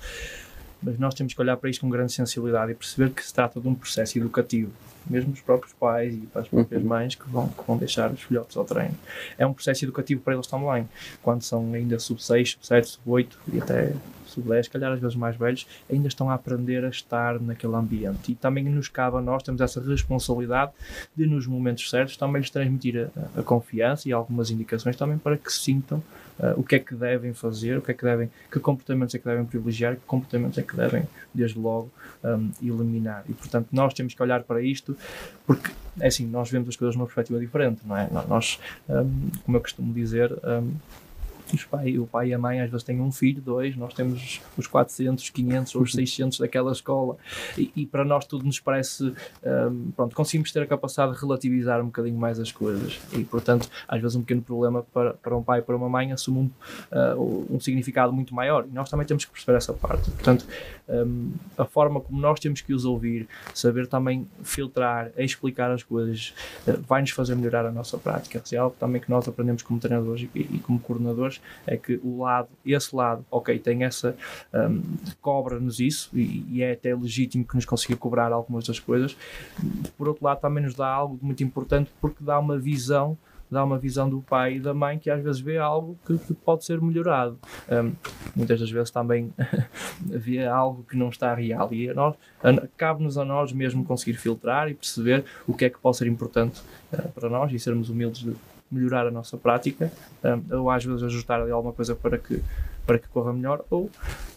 mas 0.83 0.99
nós 0.99 1.13
temos 1.13 1.33
que 1.33 1.41
olhar 1.41 1.57
para 1.57 1.69
isto 1.69 1.81
com 1.81 1.89
grande 1.89 2.11
sensibilidade 2.11 2.71
e 2.71 2.75
perceber 2.75 3.11
que 3.11 3.25
se 3.25 3.33
trata 3.33 3.59
de 3.59 3.67
um 3.67 3.73
processo 3.73 4.17
educativo 4.17 4.71
mesmo 5.09 5.33
os 5.33 5.41
próprios 5.41 5.73
pais 5.73 6.13
e 6.13 6.17
para 6.27 6.41
as 6.41 6.47
próprias 6.47 6.81
uhum. 6.81 6.87
mães 6.87 7.15
que 7.15 7.29
vão, 7.29 7.47
que 7.49 7.63
vão 7.65 7.77
deixar 7.77 8.11
os 8.11 8.21
filhotes 8.21 8.55
ao 8.55 8.65
treino. 8.65 8.95
É 9.37 9.45
um 9.45 9.53
processo 9.53 9.85
educativo 9.85 10.21
para 10.21 10.33
eles 10.33 10.47
também, 10.47 10.87
quando 11.21 11.41
são 11.41 11.73
ainda 11.73 11.99
sub-6, 11.99 12.57
sub-7, 12.61 12.83
sub-8 12.85 13.27
e 13.51 13.59
até 13.59 13.93
sub-10, 14.33 14.69
calhar 14.69 14.91
às 14.91 14.99
vezes 14.99 15.15
mais 15.15 15.35
velhos, 15.35 15.67
ainda 15.89 16.07
estão 16.07 16.29
a 16.29 16.33
aprender 16.33 16.83
a 16.83 16.89
estar 16.89 17.39
naquele 17.39 17.75
ambiente. 17.75 18.31
E 18.31 18.35
também 18.35 18.63
nos 18.65 18.87
cabe 18.87 19.17
a 19.17 19.21
nós, 19.21 19.43
temos 19.43 19.61
essa 19.61 19.81
responsabilidade 19.81 20.71
de, 21.15 21.25
nos 21.25 21.47
momentos 21.47 21.89
certos, 21.89 22.17
também 22.17 22.41
lhes 22.41 22.49
transmitir 22.49 23.09
a, 23.35 23.39
a 23.39 23.43
confiança 23.43 24.07
e 24.09 24.11
algumas 24.11 24.49
indicações 24.49 24.95
também 24.95 25.17
para 25.17 25.37
que 25.37 25.51
sintam 25.51 26.01
uh, 26.39 26.59
o 26.59 26.63
que 26.63 26.75
é 26.75 26.79
que 26.79 26.95
devem 26.95 27.33
fazer, 27.33 27.77
o 27.77 27.81
que 27.81 27.91
é 27.91 27.93
que 27.93 28.03
devem, 28.03 28.29
que 28.51 28.59
comportamentos 28.59 29.13
é 29.15 29.19
que 29.19 29.25
devem 29.25 29.45
privilegiar, 29.45 29.95
que 29.95 30.01
comportamentos 30.05 30.57
é 30.57 30.61
que 30.61 30.75
devem, 30.75 31.03
desde 31.33 31.59
logo, 31.59 31.91
um, 32.23 32.51
eliminar. 32.61 33.23
E, 33.27 33.33
portanto, 33.33 33.67
nós 33.71 33.93
temos 33.93 34.13
que 34.13 34.21
olhar 34.21 34.43
para 34.43 34.61
isto 34.61 34.95
porque, 35.45 35.71
é 35.99 36.07
assim, 36.07 36.25
nós 36.27 36.49
vemos 36.49 36.69
as 36.69 36.75
coisas 36.75 36.95
numa 36.95 37.05
perspectiva 37.05 37.39
diferente, 37.39 37.81
não 37.85 37.97
é? 37.97 38.09
Nós, 38.27 38.59
um, 38.89 39.29
como 39.43 39.57
eu 39.57 39.61
costumo 39.61 39.93
dizer, 39.93 40.31
um, 40.43 40.73
os 41.55 41.63
pai, 41.65 41.97
o 41.97 42.07
pai 42.07 42.29
e 42.29 42.33
a 42.33 42.37
mãe 42.37 42.61
às 42.61 42.69
vezes 42.69 42.83
têm 42.83 42.99
um 42.99 43.11
filho, 43.11 43.41
dois, 43.41 43.75
nós 43.75 43.93
temos 43.93 44.41
os 44.57 44.67
400, 44.67 45.29
500 45.29 45.75
ou 45.75 45.81
os 45.81 45.91
600 45.91 46.39
daquela 46.39 46.71
escola. 46.71 47.17
E, 47.57 47.71
e 47.75 47.85
para 47.85 48.03
nós 48.03 48.25
tudo 48.25 48.45
nos 48.45 48.59
parece, 48.59 49.13
um, 49.43 49.91
pronto, 49.91 50.15
conseguimos 50.15 50.51
ter 50.51 50.61
a 50.61 50.67
capacidade 50.67 51.13
de 51.13 51.19
relativizar 51.19 51.81
um 51.81 51.85
bocadinho 51.85 52.17
mais 52.17 52.39
as 52.39 52.51
coisas. 52.51 52.99
E 53.13 53.23
portanto 53.23 53.69
às 53.87 54.01
vezes 54.01 54.15
um 54.15 54.21
pequeno 54.21 54.41
problema 54.41 54.83
para, 54.93 55.13
para 55.13 55.35
um 55.35 55.43
pai 55.43 55.59
e 55.59 55.61
para 55.61 55.75
uma 55.75 55.89
mãe 55.89 56.11
assume 56.11 56.39
um, 56.39 56.49
uh, 57.15 57.47
um 57.49 57.59
significado 57.59 58.11
muito 58.11 58.33
maior. 58.33 58.65
E 58.69 58.73
nós 58.73 58.89
também 58.89 59.05
temos 59.05 59.25
que 59.25 59.31
perceber 59.31 59.57
essa 59.57 59.73
parte, 59.73 60.09
portanto 60.11 60.45
um, 60.87 61.31
a 61.57 61.65
forma 61.65 62.01
como 62.01 62.19
nós 62.19 62.39
temos 62.39 62.61
que 62.61 62.73
os 62.73 62.85
ouvir, 62.85 63.27
saber 63.53 63.87
também 63.87 64.27
filtrar, 64.43 65.11
explicar 65.17 65.71
as 65.71 65.83
coisas, 65.83 66.33
uh, 66.67 66.81
vai-nos 66.87 67.11
fazer 67.11 67.35
melhorar 67.35 67.65
a 67.65 67.71
nossa 67.71 67.97
prática. 67.97 68.41
É 68.51 68.57
algo 68.57 68.75
também 68.79 69.01
que 69.01 69.09
nós 69.09 69.27
aprendemos 69.27 69.63
como 69.63 69.79
treinadores 69.79 70.27
e, 70.35 70.39
e 70.39 70.59
como 70.59 70.79
coordenadores 70.79 71.41
é 71.65 71.77
que 71.77 71.99
o 72.03 72.21
lado, 72.21 72.49
esse 72.65 72.95
lado, 72.95 73.25
ok, 73.29 73.57
tem 73.59 73.83
essa, 73.83 74.15
um, 74.53 74.81
cobra-nos 75.21 75.79
isso 75.79 76.09
e, 76.13 76.45
e, 76.49 76.63
é 76.63 76.73
até 76.73 76.93
legítimo 76.95 77.45
que 77.45 77.55
nos 77.55 77.65
consiga 77.65 77.95
cobrar 77.95 78.31
algumas 78.31 78.65
das 78.65 78.79
coisas. 78.79 79.15
Por 79.97 80.07
outro 80.07 80.25
lado, 80.25 80.39
também 80.39 80.63
nos 80.63 80.75
dá 80.75 80.87
algo 80.87 81.17
muito 81.21 81.43
importante 81.43 81.91
porque 82.01 82.23
dá 82.23 82.39
uma 82.39 82.57
visão 82.57 83.17
dá 83.53 83.63
uma 83.63 83.77
visão 83.77 84.09
do 84.09 84.19
pai 84.21 84.55
e 84.55 84.59
da 84.59 84.73
mãe 84.73 84.97
que 84.97 85.09
às 85.09 85.21
vezes 85.21 85.39
vê 85.39 85.57
algo 85.57 85.97
que, 86.05 86.17
que 86.17 86.33
pode 86.33 86.65
ser 86.65 86.81
melhorado. 86.81 87.37
Um, 87.71 87.93
muitas 88.35 88.59
das 88.59 88.69
vezes 88.69 88.89
também 88.89 89.31
vê 90.01 90.45
algo 90.45 90.83
que 90.83 90.97
não 90.97 91.09
está 91.09 91.33
real 91.35 91.71
e 91.71 91.89
cabe-nos 92.75 93.17
a 93.17 93.23
nós 93.23 93.53
mesmo 93.53 93.85
conseguir 93.85 94.17
filtrar 94.17 94.69
e 94.69 94.73
perceber 94.73 95.23
o 95.47 95.53
que 95.53 95.65
é 95.65 95.69
que 95.69 95.77
pode 95.77 95.97
ser 95.97 96.07
importante 96.07 96.61
uh, 96.91 97.09
para 97.09 97.29
nós 97.29 97.53
e 97.53 97.59
sermos 97.59 97.89
humildes 97.89 98.23
de 98.23 98.35
melhorar 98.73 99.07
a 99.07 99.11
nossa 99.11 99.37
prática 99.37 99.91
um, 100.23 100.57
ou 100.59 100.69
às 100.69 100.83
vezes 100.83 101.03
ajustar 101.03 101.41
ali 101.41 101.51
alguma 101.51 101.73
coisa 101.73 101.95
para 101.95 102.17
que, 102.17 102.41
para 102.85 102.97
que 102.97 103.07
corra 103.07 103.31
melhor 103.33 103.63
ou 103.69 103.89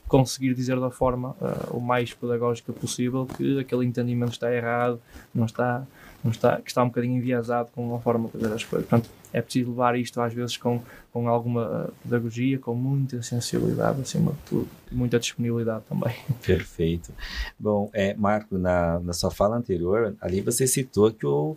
conseguir 0.06 0.54
dizer 0.54 0.78
da 0.78 0.90
forma 0.90 1.30
uh, 1.40 1.76
o 1.76 1.80
mais 1.80 2.14
pedagógica 2.14 2.72
possível 2.72 3.26
que 3.26 3.58
aquele 3.58 3.84
entendimento 3.84 4.32
está 4.32 4.52
errado, 4.54 5.00
não 5.34 5.46
está 5.46 5.84
está, 6.30 6.60
que 6.60 6.70
está 6.70 6.82
um 6.82 6.88
bocadinho 6.88 7.16
enviesado 7.16 7.68
com 7.74 7.94
a 7.94 8.00
forma 8.00 8.26
de 8.26 8.32
fazer 8.32 8.54
as 8.54 8.64
coisas. 8.64 8.88
Portanto, 8.88 9.10
é 9.32 9.40
preciso 9.40 9.70
levar 9.70 9.98
isto 9.98 10.20
às 10.20 10.32
vezes 10.32 10.56
com, 10.56 10.80
com 11.12 11.28
alguma 11.28 11.90
pedagogia, 12.02 12.58
com 12.58 12.74
muita 12.74 13.22
sensibilidade, 13.22 14.00
acima 14.00 14.32
de 14.32 14.38
tudo, 14.48 14.68
muita 14.90 15.18
disponibilidade 15.18 15.84
também. 15.88 16.14
Perfeito. 16.44 17.12
Bom, 17.58 17.90
é, 17.92 18.14
Marco, 18.14 18.56
na, 18.58 18.98
na 19.00 19.12
sua 19.12 19.30
fala 19.30 19.56
anterior, 19.56 20.14
ali 20.20 20.40
você 20.40 20.66
citou 20.66 21.12
que 21.12 21.26
o, 21.26 21.54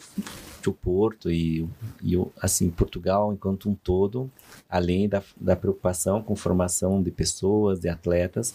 o 0.67 0.73
Porto 0.73 1.31
e, 1.31 1.67
e 2.03 2.15
assim, 2.41 2.69
Portugal, 2.69 3.31
enquanto 3.31 3.69
um 3.69 3.75
todo, 3.75 4.29
além 4.69 5.07
da, 5.07 5.21
da 5.39 5.55
preocupação 5.55 6.21
com 6.21 6.35
formação 6.35 7.01
de 7.01 7.11
pessoas, 7.11 7.79
de 7.79 7.87
atletas, 7.87 8.53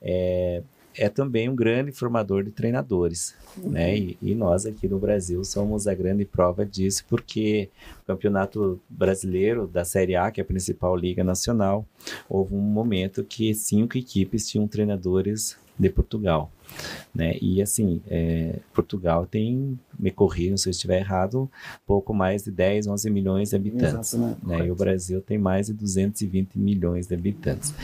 é, 0.00 0.62
é 0.96 1.08
também 1.08 1.48
um 1.48 1.56
grande 1.56 1.92
formador 1.92 2.44
de 2.44 2.50
treinadores, 2.50 3.34
uhum. 3.58 3.70
né? 3.70 3.96
E, 3.96 4.18
e, 4.22 4.34
nós 4.34 4.64
aqui 4.64 4.86
no 4.86 4.98
Brasil 4.98 5.42
somos 5.44 5.86
a 5.86 5.94
grande 5.94 6.24
prova 6.24 6.64
disso, 6.64 7.04
porque 7.08 7.68
o 8.02 8.06
Campeonato 8.06 8.80
Brasileiro 8.88 9.66
da 9.66 9.84
Série 9.84 10.14
A, 10.14 10.30
que 10.30 10.40
é 10.40 10.44
a 10.44 10.46
principal 10.46 10.96
liga 10.96 11.24
nacional, 11.24 11.84
houve 12.28 12.54
um 12.54 12.60
momento 12.60 13.24
que 13.24 13.54
cinco 13.54 13.98
equipes 13.98 14.48
tinham 14.48 14.68
treinadores 14.68 15.56
de 15.76 15.90
Portugal, 15.90 16.52
né? 17.14 17.36
E 17.40 17.62
assim, 17.62 18.00
é, 18.08 18.58
Portugal 18.72 19.26
tem, 19.26 19.78
me 19.98 20.10
corrijam 20.10 20.56
se 20.56 20.68
eu 20.68 20.70
estiver 20.70 21.00
errado, 21.00 21.50
pouco 21.86 22.12
mais 22.12 22.44
de 22.44 22.50
10, 22.50 22.86
11 22.86 23.10
milhões 23.10 23.50
de 23.50 23.56
habitantes, 23.56 24.14
né? 24.14 24.66
E 24.66 24.70
o 24.70 24.74
Brasil 24.74 25.20
tem 25.20 25.38
mais 25.38 25.66
de 25.66 25.72
220 25.72 26.58
milhões 26.58 27.06
de 27.06 27.14
habitantes. 27.14 27.74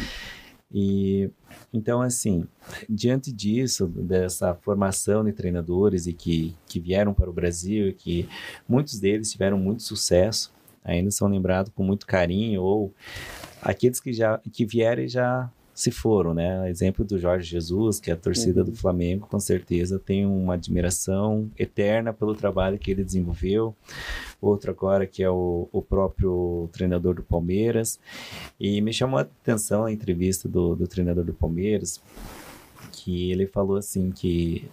E 0.73 1.31
então, 1.73 2.01
assim, 2.01 2.47
diante 2.89 3.33
disso, 3.33 3.87
dessa 3.87 4.55
formação 4.55 5.25
de 5.25 5.33
treinadores 5.33 6.07
e 6.07 6.13
que, 6.13 6.55
que 6.67 6.81
vieram 6.81 7.15
para 7.15 7.31
o 7.31 7.33
Brasil 7.33 7.89
e 7.89 7.93
que 7.93 8.29
muitos 8.69 8.99
deles 8.99 9.31
tiveram 9.31 9.59
muito 9.59 9.83
sucesso, 9.83 10.53
ainda 10.85 11.11
são 11.11 11.29
lembrados 11.29 11.73
com 11.75 11.85
muito 11.85 12.07
carinho, 12.07 12.63
ou 12.63 12.93
aqueles 13.63 14.01
que 14.01 14.13
já 14.13 14.39
que 14.53 14.65
vieram 14.65 15.07
já 15.07 15.51
se 15.81 15.91
foram, 15.91 16.35
né? 16.35 16.69
Exemplo 16.69 17.05
do 17.05 17.19
Jorge 17.19 17.49
Jesus, 17.49 17.99
que 17.99 18.11
é 18.11 18.15
a 18.15 18.17
torcida 18.17 18.61
uhum. 18.61 18.67
do 18.67 18.77
Flamengo, 18.77 19.27
com 19.27 19.41
certeza 19.41 19.99
tem 19.99 20.27
uma 20.27 20.55
admiração 20.55 21.51
eterna 21.59 22.13
pelo 22.13 22.35
trabalho 22.35 22.79
que 22.79 22.91
ele 22.91 23.03
desenvolveu. 23.03 23.75
Outro 24.41 24.71
agora 24.71 25.07
que 25.07 25.23
é 25.23 25.31
o, 25.31 25.69
o 25.73 25.81
próprio 25.81 26.69
treinador 26.73 27.15
do 27.15 27.23
Palmeiras. 27.23 27.99
E 28.59 28.81
me 28.83 28.93
chamou 28.93 29.19
a 29.19 29.23
atenção 29.23 29.85
a 29.87 29.93
entrevista 29.93 30.49
do, 30.49 30.77
do 30.77 30.87
treinador 30.87 31.25
do 31.25 31.33
Palmeiras, 31.33 32.01
que 32.93 33.31
ele 33.31 33.47
falou 33.47 33.77
assim 33.77 34.11
que 34.11 34.69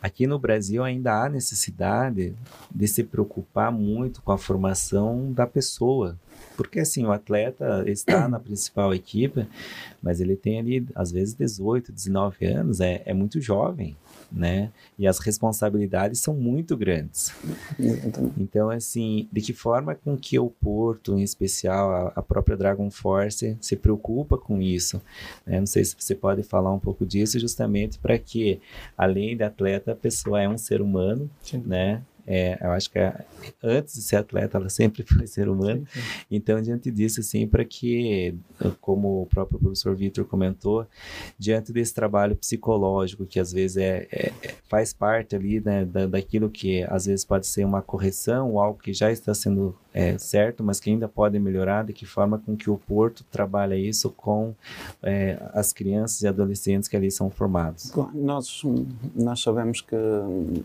aqui 0.00 0.26
no 0.26 0.38
Brasil 0.38 0.82
ainda 0.82 1.22
há 1.22 1.28
necessidade 1.28 2.34
de 2.74 2.88
se 2.88 3.04
preocupar 3.04 3.70
muito 3.70 4.22
com 4.22 4.32
a 4.32 4.38
formação 4.38 5.30
da 5.32 5.46
pessoa, 5.46 6.18
porque 6.56 6.80
assim, 6.80 7.04
o 7.04 7.12
atleta 7.12 7.84
está 7.86 8.28
na 8.28 8.38
principal 8.38 8.94
equipe, 8.94 9.46
mas 10.02 10.20
ele 10.20 10.36
tem 10.36 10.58
ali, 10.58 10.86
às 10.94 11.12
vezes, 11.12 11.34
18, 11.34 11.92
19 11.92 12.46
anos, 12.46 12.80
é, 12.80 13.02
é 13.04 13.14
muito 13.14 13.40
jovem, 13.40 13.96
né? 14.30 14.70
E 14.98 15.06
as 15.06 15.18
responsabilidades 15.18 16.20
são 16.20 16.34
muito 16.34 16.76
grandes. 16.76 17.32
Então, 18.36 18.70
assim, 18.70 19.28
de 19.32 19.40
que 19.40 19.52
forma 19.52 19.94
com 19.94 20.16
que 20.16 20.38
o 20.38 20.50
Porto, 20.50 21.18
em 21.18 21.22
especial 21.22 21.90
a, 21.90 22.12
a 22.16 22.22
própria 22.22 22.56
Dragon 22.56 22.90
Force, 22.90 23.56
se 23.60 23.76
preocupa 23.76 24.36
com 24.36 24.60
isso? 24.60 25.00
Né? 25.46 25.60
Não 25.60 25.66
sei 25.66 25.84
se 25.84 25.94
você 25.98 26.14
pode 26.14 26.42
falar 26.42 26.72
um 26.72 26.78
pouco 26.78 27.06
disso, 27.06 27.38
justamente 27.38 27.98
para 27.98 28.18
que, 28.18 28.60
além 28.96 29.36
de 29.36 29.44
atleta, 29.44 29.92
a 29.92 29.96
pessoa 29.96 30.40
é 30.40 30.48
um 30.48 30.58
ser 30.58 30.80
humano, 30.80 31.30
Sim. 31.42 31.62
né? 31.64 32.02
É, 32.26 32.58
eu 32.60 32.70
acho 32.70 32.90
que 32.90 32.98
a, 32.98 33.24
antes 33.62 33.94
de 33.94 34.02
ser 34.02 34.16
atleta, 34.16 34.58
ela 34.58 34.68
sempre 34.68 35.02
foi 35.06 35.26
ser 35.26 35.48
humano. 35.48 35.84
Sim, 35.92 36.00
sim. 36.00 36.06
Então, 36.30 36.60
diante 36.60 36.90
disso, 36.90 37.20
assim, 37.20 37.46
para 37.46 37.64
que, 37.64 38.34
como 38.80 39.22
o 39.22 39.26
próprio 39.26 39.58
professor 39.58 39.94
Vitor 39.96 40.24
comentou, 40.24 40.86
diante 41.38 41.72
desse 41.72 41.94
trabalho 41.94 42.36
psicológico, 42.36 43.26
que 43.26 43.40
às 43.40 43.52
vezes 43.52 43.76
é, 43.76 44.06
é, 44.10 44.32
é, 44.42 44.54
faz 44.68 44.92
parte 44.92 45.34
ali 45.34 45.60
né, 45.60 45.84
da, 45.84 46.06
daquilo 46.06 46.48
que 46.48 46.82
às 46.84 47.06
vezes 47.06 47.24
pode 47.24 47.46
ser 47.46 47.64
uma 47.64 47.82
correção 47.82 48.52
ou 48.52 48.60
algo 48.60 48.78
que 48.78 48.92
já 48.92 49.10
está 49.10 49.34
sendo 49.34 49.76
é, 49.94 50.16
certo, 50.18 50.62
mas 50.64 50.80
que 50.80 50.90
ainda 50.90 51.08
pode 51.08 51.38
melhorar, 51.38 51.84
de 51.84 51.92
que 51.92 52.06
forma 52.06 52.38
com 52.38 52.56
que 52.56 52.70
o 52.70 52.78
Porto 52.78 53.24
trabalha 53.30 53.76
isso 53.76 54.10
com 54.10 54.54
é, 55.02 55.38
as 55.52 55.72
crianças 55.72 56.22
e 56.22 56.28
adolescentes 56.28 56.88
que 56.88 56.96
ali 56.96 57.10
são 57.10 57.30
formados? 57.30 57.92
Nós, 58.14 58.62
nós 59.14 59.40
sabemos 59.40 59.80
que 59.80 59.96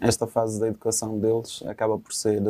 esta 0.01 0.25
fase 0.25 0.59
da 0.59 0.67
educação 0.67 1.19
deles 1.19 1.63
acaba 1.67 1.97
por 1.97 2.13
ser 2.13 2.41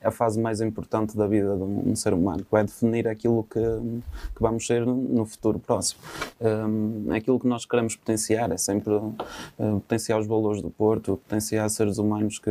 é 0.00 0.08
a 0.08 0.10
fase 0.10 0.40
mais 0.40 0.60
importante 0.60 1.16
da 1.16 1.26
vida 1.26 1.56
de 1.56 1.62
um, 1.62 1.94
ser 1.94 2.12
humano, 2.12 2.44
que 2.44 2.50
vai 2.50 2.64
definir 2.64 3.06
aquilo 3.06 3.44
que, 3.44 3.60
que 3.60 4.40
vamos 4.40 4.66
ser 4.66 4.84
no 4.86 5.24
futuro 5.24 5.58
próximo. 5.58 6.00
Um, 6.40 7.12
aquilo 7.12 7.38
que 7.38 7.46
nós 7.46 7.64
queremos 7.64 7.96
potenciar 7.96 8.50
é 8.50 8.56
sempre 8.56 8.94
uh, 8.94 9.14
potenciar 9.58 10.18
os 10.18 10.26
valores 10.26 10.62
do 10.62 10.70
Porto, 10.70 11.20
potenciar 11.28 11.68
seres 11.68 11.98
humanos 11.98 12.38
que, 12.38 12.50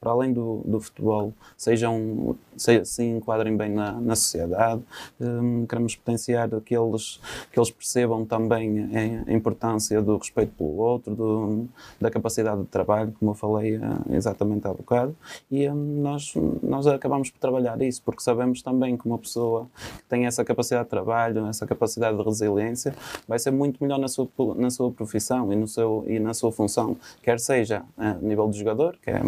para 0.00 0.10
além 0.12 0.32
do, 0.32 0.62
do 0.64 0.80
futebol, 0.80 1.32
sejam 1.56 2.36
se, 2.56 2.84
se 2.84 3.04
enquadrem 3.04 3.56
bem 3.56 3.70
na, 3.70 3.92
na 3.92 4.16
sociedade. 4.16 4.82
Um, 5.20 5.66
queremos 5.66 5.96
potenciar 5.96 6.48
que 6.60 6.76
eles, 6.76 7.20
que 7.52 7.58
eles 7.58 7.70
percebam 7.70 8.24
também 8.24 8.88
a, 9.26 9.32
importância 9.32 10.00
do 10.02 10.16
respeito 10.16 10.52
pelo 10.56 10.76
outro, 10.76 11.14
do, 11.14 11.66
da 12.00 12.10
capacidade 12.10 12.60
de 12.60 12.66
trabalho, 12.66 13.14
como 13.18 13.30
eu 13.32 13.34
falei 13.34 13.76
uh, 13.76 13.82
exatamente 14.10 14.66
há 14.66 14.72
bocado. 14.72 15.16
E 15.50 15.68
um, 15.68 16.02
nós, 16.02 16.34
nós 16.62 16.86
acabamos 16.86 17.30
por 17.30 17.38
trabalhar 17.38 17.80
isso, 17.82 18.02
porque 18.04 18.22
sabemos 18.22 18.62
também 18.62 18.96
que 18.96 19.06
uma 19.06 19.18
pessoa 19.18 19.68
que 19.98 20.04
tem 20.08 20.26
essa 20.26 20.44
capacidade 20.44 20.84
de 20.84 20.90
trabalho, 20.90 21.46
essa 21.46 21.66
capacidade 21.66 22.16
de 22.16 22.22
resiliência, 22.22 22.94
vai 23.26 23.38
ser 23.38 23.50
muito 23.50 23.82
melhor 23.82 23.98
na 23.98 24.08
sua, 24.08 24.28
na 24.56 24.70
sua 24.70 24.90
profissão 24.90 25.52
e, 25.52 25.56
no 25.56 25.66
seu, 25.66 26.04
e 26.06 26.18
na 26.18 26.34
sua 26.34 26.52
função, 26.52 26.96
quer 27.22 27.38
seja 27.40 27.82
a 27.96 28.14
nível 28.14 28.48
de 28.50 28.58
jogador, 28.58 28.96
que 29.02 29.10
é, 29.10 29.14
é 29.14 29.20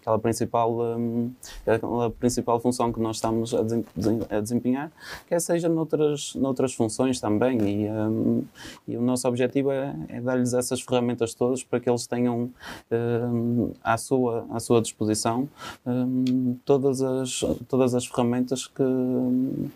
aquela 0.00 0.18
principal, 0.18 0.72
um, 0.80 1.30
aquela 1.66 2.10
principal 2.10 2.47
principal 2.48 2.60
função 2.60 2.92
que 2.92 3.00
nós 3.00 3.16
estamos 3.16 3.54
a 3.54 4.40
desempenhar, 4.40 4.90
quer 5.26 5.40
seja 5.40 5.68
noutras, 5.68 6.34
noutras 6.34 6.72
funções 6.72 7.20
também. 7.20 7.58
E, 7.60 7.90
um, 7.90 8.44
e 8.86 8.96
o 8.96 9.02
nosso 9.02 9.28
objetivo 9.28 9.70
é, 9.70 9.94
é 10.08 10.20
dar-lhes 10.20 10.54
essas 10.54 10.80
ferramentas 10.80 11.34
todas 11.34 11.62
para 11.62 11.78
que 11.78 11.90
eles 11.90 12.06
tenham 12.06 12.50
um, 12.90 13.72
à, 13.82 13.98
sua, 13.98 14.46
à 14.50 14.58
sua 14.58 14.80
disposição 14.80 15.48
um, 15.84 16.56
todas, 16.64 17.02
as, 17.02 17.44
todas 17.68 17.94
as 17.94 18.06
ferramentas 18.06 18.66
que, 18.66 18.84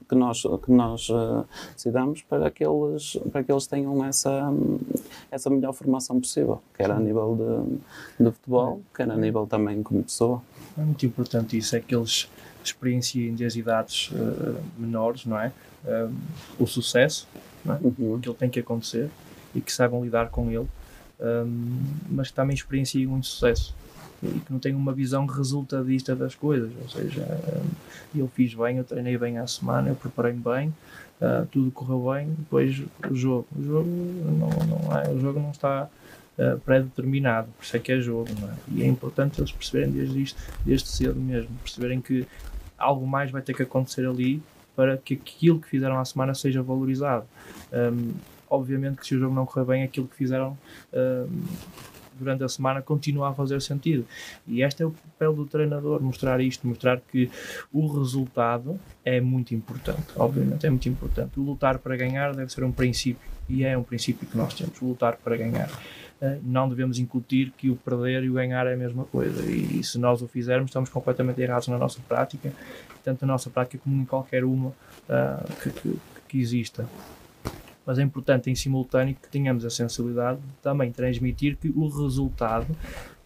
que 0.09 0.15
nós, 0.15 0.43
que 0.43 0.73
nós 0.73 1.09
uh, 1.11 1.45
decidamos 1.75 2.23
para 2.23 2.51
que 2.51 2.65
eles, 2.65 3.19
para 3.31 3.45
que 3.45 3.53
eles 3.53 3.67
tenham 3.67 4.03
essa, 4.05 4.53
essa 5.31 5.51
melhor 5.51 5.73
formação 5.73 6.21
possível, 6.21 6.63
quer 6.75 6.91
a 6.91 6.99
nível 6.99 7.37
de, 8.19 8.25
de 8.25 8.31
futebol, 8.33 8.81
quer 8.95 9.11
a 9.11 9.17
nível 9.17 9.47
também 9.47 9.83
como 9.83 10.03
pessoa. 10.03 10.43
É 10.79 10.81
muito 10.81 11.05
importante 11.05 11.59
isso, 11.59 11.77
é 11.77 11.81
que 11.81 11.95
eles 11.95 12.29
experienciem 12.69 13.35
desde 13.35 13.61
idades 13.61 14.11
uh, 14.11 14.63
menores, 14.79 15.27
não 15.27 15.39
é? 15.39 15.53
Um, 15.85 16.15
o 16.59 16.67
sucesso, 16.67 17.29
não 17.65 17.75
é? 17.75 17.79
Uhum. 17.83 18.21
que 18.21 18.29
ele 18.29 18.37
tem 18.37 18.51
que 18.51 18.61
acontecer 18.61 19.11
e 19.55 19.61
que 19.61 19.73
saibam 19.73 20.03
lidar 20.05 20.31
com 20.31 20.51
ele, 20.51 20.69
um, 21.21 21.81
mas 22.11 22.29
que 22.29 22.35
também 22.35 22.55
experienciem 22.55 23.07
muito 23.07 23.27
sucesso 23.27 23.75
e 24.23 24.39
que 24.39 24.53
não 24.53 24.59
tenham 24.59 24.79
uma 24.79 24.93
visão 24.93 25.27
resultadista 25.27 26.15
das 26.15 26.35
coisas, 26.35 26.71
ou 26.81 26.89
seja, 26.89 27.27
um, 27.57 28.21
eu 28.21 28.29
fiz 28.29 28.55
bem, 28.55 28.79
eu 28.79 28.85
treinei 28.85 29.19
bem 29.19 29.39
à 29.39 29.47
semana, 29.47 29.89
eu 29.89 29.97
preparei-me 29.97 30.41
bem, 30.41 30.69
uh, 31.21 31.47
tudo 31.51 31.71
correu 31.73 32.13
bem, 32.13 32.29
depois 32.39 32.81
o 33.11 33.15
jogo, 33.15 33.47
o 33.57 33.63
jogo 33.63 33.89
não, 33.89 34.49
não 34.49 34.97
é, 34.97 35.11
o 35.11 35.19
jogo 35.19 35.41
não 35.41 35.51
está 35.51 35.89
uh, 36.39 36.59
pré-determinado, 36.61 37.49
por 37.59 37.65
isso 37.65 37.77
é 37.77 37.81
que 37.81 37.91
é 37.91 38.01
jogo, 38.01 38.29
é? 38.31 38.55
E 38.69 38.83
é 38.85 38.87
importante 38.87 39.41
eles 39.41 39.51
perceberem 39.51 39.91
desde 39.91 40.23
isto, 40.23 40.41
desde 40.65 40.89
cedo 40.89 41.19
mesmo, 41.19 41.51
perceberem 41.65 42.01
que 42.01 42.25
algo 42.83 43.07
mais 43.07 43.31
vai 43.31 43.41
ter 43.43 43.55
que 43.55 43.63
acontecer 43.63 44.07
ali 44.07 44.43
para 44.75 44.97
que 44.97 45.15
aquilo 45.15 45.61
que 45.61 45.69
fizeram 45.69 45.99
à 45.99 46.05
semana 46.05 46.35
seja 46.35 46.63
valorizado. 46.63 47.27
Um, 47.73 48.13
obviamente 48.49 48.99
que 48.99 49.07
se 49.07 49.15
o 49.15 49.19
jogo 49.19 49.35
não 49.35 49.47
correr 49.47 49.65
bem, 49.65 49.83
aquilo 49.83 50.07
que 50.07 50.17
fizeram 50.17 50.57
um, 50.93 51.43
durante 52.19 52.45
a 52.45 52.49
semana 52.49 52.83
continua 52.83 53.31
a 53.31 53.35
fazer 53.35 53.61
sentido. 53.61 54.07
E 54.47 54.63
este 54.63 54.83
é 54.83 54.87
o 54.87 54.91
papel 54.91 55.35
do 55.35 55.47
treinador, 55.47 56.03
mostrar 56.03 56.41
isto, 56.41 56.67
mostrar 56.67 57.01
que 57.01 57.31
o 57.73 57.87
resultado 57.87 58.79
é 59.05 59.21
muito 59.21 59.55
importante, 59.55 60.07
obviamente 60.17 60.67
é 60.67 60.71
muito 60.71 60.89
importante. 60.89 61.39
O 61.39 61.43
lutar 61.43 61.79
para 61.79 61.97
ganhar 61.97 62.35
deve 62.35 62.53
ser 62.53 62.65
um 62.65 62.73
princípio, 62.73 63.31
e 63.49 63.65
é 63.65 63.77
um 63.77 63.83
princípio 63.83 64.27
que 64.27 64.37
nós 64.37 64.55
temos, 64.55 64.81
lutar 64.81 65.17
para 65.17 65.37
ganhar. 65.37 65.71
Uh, 66.23 66.41
não 66.45 66.69
devemos 66.69 67.01
incutir 67.01 67.51
que 67.59 67.69
o 67.69 67.75
perder 67.75 68.23
e 68.23 68.31
o 68.31 68.35
ganhar 68.35 68.65
é 68.69 68.75
a 68.75 68.77
mesma 68.77 69.05
coisa, 69.07 69.45
e, 69.45 69.81
e, 69.81 69.83
se 69.83 69.99
nós 69.99 70.23
o 70.23 70.29
fizermos, 70.29 70.71
estamos 70.71 70.89
completamente 70.89 71.43
errados 71.43 71.67
na 71.67 71.77
nossa 71.77 71.99
prática, 72.09 72.53
tanto 73.03 73.27
na 73.27 73.33
nossa 73.33 73.51
prática 73.51 73.83
como 73.83 74.01
em 74.01 74.05
qualquer 74.05 74.45
uma 74.45 74.69
uh, 74.69 75.53
que, 75.61 75.71
que, 75.71 75.99
que 76.29 76.41
exista. 76.41 76.87
Mas 77.85 77.99
é 77.99 78.03
importante 78.03 78.49
em 78.49 78.55
simultâneo 78.55 79.17
que 79.21 79.29
tenhamos 79.29 79.65
a 79.65 79.71
sensibilidade 79.71 80.39
de 80.39 80.53
também 80.63 80.93
transmitir 80.93 81.57
que 81.57 81.69
o 81.71 81.89
resultado 81.89 82.69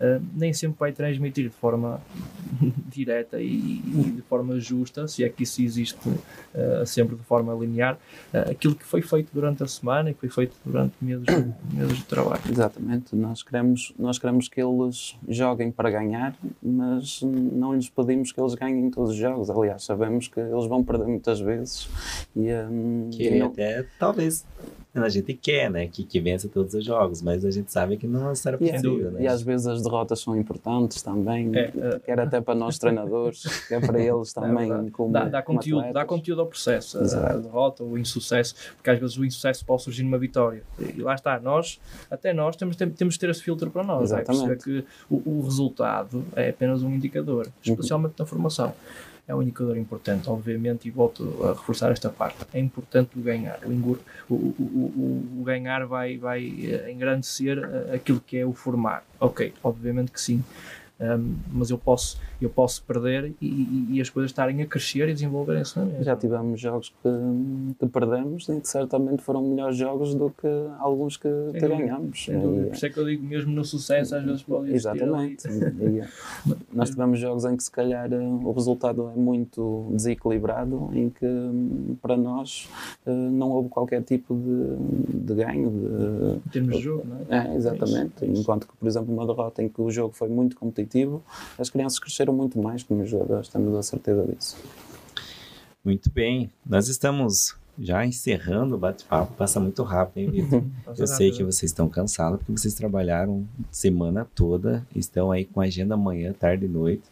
uh, 0.01 0.23
nem 0.35 0.53
sempre 0.53 0.79
vai 0.79 0.93
transmitir 0.93 1.45
de 1.45 1.55
forma 1.55 2.01
direta 2.89 3.41
e, 3.41 3.47
e, 3.47 4.13
de 4.17 4.23
forma 4.23 4.59
justa, 4.59 5.07
se 5.09 5.25
é 5.25 5.29
que 5.29 5.43
isso 5.43 5.63
existe 5.63 6.09
uh, 6.09 6.87
sempre 6.87 7.17
de 7.17 7.23
forma 7.23 7.55
linear, 7.55 7.99
uh, 8.33 8.51
aquilo 8.51 8.75
que 8.75 8.85
foi 8.85 9.03
feito 9.03 9.31
durante 9.33 9.63
a 9.63 9.67
semana 9.67 10.11
e 10.11 10.15
que 10.15 10.21
foi 10.21 10.29
feito 10.29 10.57
durante 10.65 10.95
meses, 11.01 11.27
meses 11.73 11.99
de 11.99 12.05
trabalho. 12.05 12.43
Exatamente, 12.51 13.15
nós 13.15 13.43
queremos, 13.43 13.93
nós 13.99 14.19
queremos 14.19 14.49
que 14.49 14.61
eles 14.61 15.17
joguem 15.29 15.71
para 15.71 15.91
ganhar, 15.91 16.37
mas 16.63 17.23
não 17.23 17.75
lhes 17.75 17.89
pedimos 17.89 18.33
que 18.33 18.41
eles 18.41 18.55
ganhem 18.55 18.91
todos 18.91 19.11
os 19.11 19.17
jogos. 19.17 19.51
Aliás, 19.51 19.85
sabemos 19.85 20.29
que 20.29 20.41
eles 20.41 20.67
vão 20.67 20.83
perder 20.85 21.07
muitas 21.07 21.41
vezes. 21.41 21.89
E, 22.35 22.53
um, 22.53 23.11
que 23.11 23.29
e 23.29 23.39
não... 23.39 23.49
até 23.49 23.85
talvez 23.99 24.45
a 25.05 25.09
gente 25.09 25.35
quer, 25.35 25.71
né, 25.71 25.87
que, 25.87 26.05
que 26.05 26.21
vença 26.21 26.49
todos 26.49 26.75
os 26.75 26.85
jogos, 26.85 27.23
mas 27.23 27.45
a 27.45 27.51
gente 27.51 27.73
sabe 27.73 27.97
que 27.97 28.07
não 28.07 28.35
será 28.35 28.57
possível, 28.57 29.11
e, 29.11 29.15
né? 29.15 29.23
E 29.23 29.27
às 29.27 29.43
vezes 29.43 29.67
as 29.67 29.83
derrotas 29.83 30.21
são 30.21 30.37
importantes 30.37 31.03
também, 31.03 31.51
é, 31.57 31.69
uh, 31.69 32.01
quer 32.01 32.21
até 32.21 32.41
para 32.41 32.55
nós 32.55 32.79
treinadores, 32.79 33.43
quer 33.69 33.85
para 33.85 33.99
eles 34.01 34.37
é 34.37 34.41
também. 34.41 34.73
É 34.73 34.91
como, 34.91 35.13
dá, 35.13 35.25
dá, 35.25 35.43
como 35.43 35.59
conteúdo, 35.59 35.93
dá 35.93 36.05
conteúdo 36.05 36.41
ao 36.41 36.47
processo, 36.47 36.99
a, 36.99 37.31
a, 37.33 37.37
derrota, 37.37 37.85
o 37.85 37.99
insucesso, 37.99 38.55
porque 38.77 38.91
às 38.91 38.99
vezes 38.99 39.17
o 39.17 39.25
insucesso 39.25 39.65
pode 39.65 39.83
surgir 39.83 40.03
numa 40.03 40.19
vitória. 40.19 40.63
E, 40.79 41.01
lá 41.01 41.15
está, 41.15 41.39
nós, 41.41 41.81
até 42.11 42.33
nós, 42.33 42.57
temos, 42.57 42.77
temos 42.77 43.15
de 43.15 43.21
ter 43.21 43.31
esse 43.31 43.43
filtro 43.43 43.71
para 43.71 43.83
nós. 43.83 44.13
É? 44.13 44.21
Exatamente. 44.21 44.53
É 44.53 44.57
que 44.57 44.85
o, 45.11 45.39
o 45.39 45.43
resultado 45.43 46.25
é 46.35 46.51
apenas 46.51 46.83
um 46.83 46.91
indicador, 46.91 47.47
uhum. 47.47 47.73
especialmente 47.73 48.13
uhum. 48.13 48.17
na 48.21 48.27
formação 48.27 48.75
é 49.29 49.35
um 49.35 49.43
indicador 49.43 49.77
importante, 49.77 50.31
obviamente, 50.31 50.87
e 50.87 50.91
volto 50.91 51.45
a 51.45 51.49
reforçar 51.49 51.91
esta 51.91 52.09
parte. 52.09 52.47
É 52.53 52.61
importante 52.61 53.19
o 53.19 53.21
ganhar. 53.23 53.59
O, 53.65 53.99
o, 54.29 54.35
o, 54.35 55.41
o 55.41 55.43
ganhar 55.45 55.85
vai, 55.87 56.17
vai 56.17 56.45
eh, 56.45 56.93
engrandecer 56.93 57.59
eh, 57.59 57.97
aquilo 57.97 58.21
que 58.21 58.37
é 58.39 58.47
o 58.47 58.53
formar. 58.53 59.03
Ok, 59.19 59.53
obviamente 59.62 60.12
que 60.12 60.21
sim 60.21 60.45
um, 60.99 61.35
mas 61.53 61.69
eu 61.69 61.77
posso, 61.77 62.19
eu 62.41 62.49
posso 62.49 62.83
perder 62.85 63.35
e, 63.41 63.47
e, 63.47 63.87
e, 63.91 64.01
as 64.01 64.09
coisas 64.09 64.31
estarem 64.31 64.63
a 64.63 64.67
crescer 64.67 65.07
e 65.11 65.13
desenvolverem-se 65.13 65.79
na 65.79 66.03
Já 66.03 66.17
tivemos 66.17 66.59
jogos 66.59 66.89
que, 66.89 67.75
que 67.79 67.87
perdemos 67.87 68.49
e 68.49 68.59
que 68.59 68.67
certamente 68.67 69.21
foram 69.21 69.43
melhores 69.43 69.77
jogos 69.77 70.15
do 70.15 70.31
que 70.31 70.49
alguns 70.79 71.19
que, 71.19 71.29
que 71.53 71.69
ganhamos. 71.69 72.27
Por 72.27 72.75
isso 72.75 72.87
é 72.87 72.89
que 72.89 72.99
eu 72.99 73.05
digo, 73.05 73.27
mesmo 73.27 73.53
no 73.53 73.63
sucesso, 73.63 74.17
às 74.17 74.25
vezes 74.25 74.43
pode 74.43 74.73
Exatamente. 74.73 75.47
nós 76.73 76.89
tivemos 76.89 77.19
jogos 77.19 77.45
em 77.45 77.55
que 77.59 77.65
se 77.65 77.71
calhar 77.71 78.11
o 78.15 78.53
resultado 78.53 79.11
é 79.15 79.19
muito 79.19 79.89
desequilibrado, 79.91 80.89
em 80.95 81.11
que 81.11 81.27
para 82.01 82.17
nós 82.17 82.71
eh, 83.05 83.11
não 83.11 83.51
houve 83.51 83.69
qualquer 83.69 84.03
tipo 84.03 84.35
de, 84.35 85.27
de 85.27 85.35
ganho. 85.35 85.71
De, 85.71 86.37
em 86.37 86.51
termos 86.51 86.77
de 86.77 86.83
jogo, 86.83 87.05
não 87.07 87.19
é? 87.29 87.49
É, 87.49 87.55
exatamente. 87.55 88.25
É 88.25 88.29
Enquanto 88.29 88.67
que, 88.67 88.77
por 88.77 88.87
exemplo, 88.89 89.13
uma 89.13 89.27
derrota 89.27 89.63
em 89.63 89.69
que 89.69 89.81
o 89.83 89.91
jogo 89.91 90.15
foi 90.15 90.29
muito 90.29 90.57
competitivo 90.57 90.86
competitivo, 90.87 91.22
as 91.59 91.68
crianças 91.68 91.99
cresceram 91.99 92.33
muito 92.33 92.59
mais 92.59 92.83
como 92.83 93.05
jogadores, 93.05 93.49
temos 93.49 93.75
a 93.75 93.83
certeza 93.83 94.25
disso. 94.25 94.57
Muito 95.85 96.11
bem, 96.11 96.51
nós 96.64 96.88
estamos 96.88 97.57
já 97.79 98.07
encerrando 98.07 98.75
o 98.75 98.79
bate-papo, 98.79 99.35
passa 99.35 99.61
muito 99.61 99.83
rápido, 99.83 100.18
hein, 100.18 100.31
Vitor? 100.31 100.64
Eu 100.96 101.07
sei 101.07 101.31
que 101.31 101.44
vocês 101.44 101.70
estão 101.70 101.88
cansados, 101.88 102.38
porque 102.38 102.53
vocês 102.53 102.72
trabalharam 102.75 103.46
semana 103.70 104.27
toda, 104.35 104.87
estão 104.94 105.31
aí 105.31 105.44
com 105.44 105.61
agenda 105.61 105.96
manhã, 105.96 106.33
tarde 106.33 106.64
e 106.64 106.68
noite. 106.68 107.03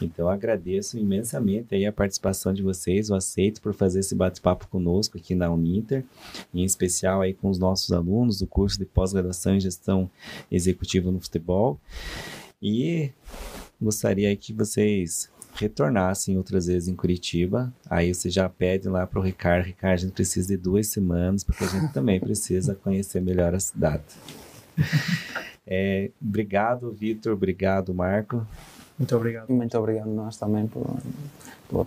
Então, 0.00 0.28
agradeço 0.28 0.96
imensamente 0.96 1.74
aí 1.74 1.84
a 1.84 1.92
participação 1.92 2.54
de 2.54 2.62
vocês, 2.62 3.10
o 3.10 3.14
aceito 3.14 3.60
por 3.60 3.74
fazer 3.74 4.00
esse 4.00 4.14
bate-papo 4.14 4.68
conosco 4.68 5.18
aqui 5.18 5.34
na 5.34 5.50
Uninter, 5.50 6.04
em 6.54 6.64
especial 6.64 7.20
aí 7.20 7.34
com 7.34 7.50
os 7.50 7.58
nossos 7.58 7.90
alunos 7.90 8.38
do 8.38 8.46
curso 8.46 8.78
de 8.78 8.84
pós-graduação 8.84 9.56
em 9.56 9.60
gestão 9.60 10.08
executiva 10.50 11.10
no 11.10 11.20
futebol. 11.20 11.78
E 12.64 13.12
gostaria 13.78 14.34
que 14.34 14.54
vocês 14.54 15.30
retornassem 15.54 16.38
outras 16.38 16.66
vezes 16.66 16.88
em 16.88 16.96
Curitiba. 16.96 17.70
Aí 17.90 18.14
você 18.14 18.30
já 18.30 18.48
pede 18.48 18.88
lá 18.88 19.06
para 19.06 19.20
o 19.20 19.22
Ricardo, 19.22 19.66
Ricardo, 19.66 19.92
a 19.92 19.96
gente 19.98 20.12
precisa 20.12 20.48
de 20.48 20.56
duas 20.56 20.86
semanas, 20.86 21.44
porque 21.44 21.62
a 21.62 21.68
gente 21.68 21.92
também 21.92 22.18
precisa 22.18 22.74
conhecer 22.82 23.20
melhor 23.20 23.54
a 23.54 23.60
cidade. 23.60 24.02
É, 25.66 26.10
obrigado, 26.20 26.90
Vitor. 26.90 27.34
Obrigado, 27.34 27.92
Marco. 27.92 28.46
Muito 28.98 29.14
obrigado. 29.14 29.50
Muito 29.50 29.78
obrigado 29.78 30.08
nós 30.08 30.38
também 30.38 30.66
por, 30.66 30.86
por. 31.68 31.86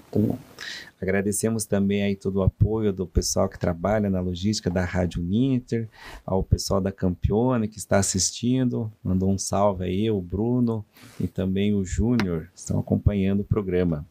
Agradecemos 1.02 1.66
também 1.66 2.04
aí 2.04 2.16
todo 2.16 2.38
o 2.38 2.44
apoio 2.44 2.92
do 2.92 3.06
pessoal 3.06 3.48
que 3.48 3.60
trabalha 3.60 4.10
na 4.10 4.20
logística 4.20 4.70
da 4.70 4.84
Rádio 4.84 5.22
Ninter, 5.22 5.88
ao 6.26 6.44
pessoal 6.44 6.82
da 6.82 6.92
Campione 6.92 7.68
que 7.68 7.78
está 7.78 7.98
assistindo, 7.98 8.92
mandou 9.04 9.30
um 9.30 9.38
salve 9.38 9.86
aí, 9.86 10.10
o 10.10 10.22
Bruno 10.22 10.84
e 11.20 11.28
também 11.28 11.74
o 11.74 11.86
Júnior, 11.86 12.50
estão 12.56 12.80
acompanhando 12.80 13.42
o 13.42 13.46
programa. 13.46 14.06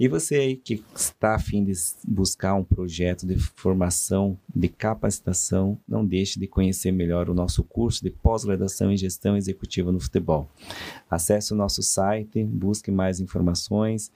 E 0.00 0.08
você 0.08 0.36
aí 0.36 0.56
que 0.56 0.82
está 0.96 1.34
a 1.34 1.38
fim 1.38 1.62
de 1.62 1.74
buscar 2.08 2.54
um 2.54 2.64
projeto 2.64 3.26
de 3.26 3.36
formação, 3.36 4.38
de 4.48 4.66
capacitação, 4.66 5.78
não 5.86 6.06
deixe 6.06 6.40
de 6.40 6.46
conhecer 6.46 6.90
melhor 6.90 7.28
o 7.28 7.34
nosso 7.34 7.62
curso 7.62 8.02
de 8.02 8.08
pós-graduação 8.08 8.90
em 8.90 8.96
gestão 8.96 9.36
executiva 9.36 9.92
no 9.92 10.00
futebol. 10.00 10.48
Acesse 11.10 11.52
o 11.52 11.56
nosso 11.56 11.82
site, 11.82 12.42
busque 12.42 12.90
mais 12.90 13.20
informações 13.20 14.10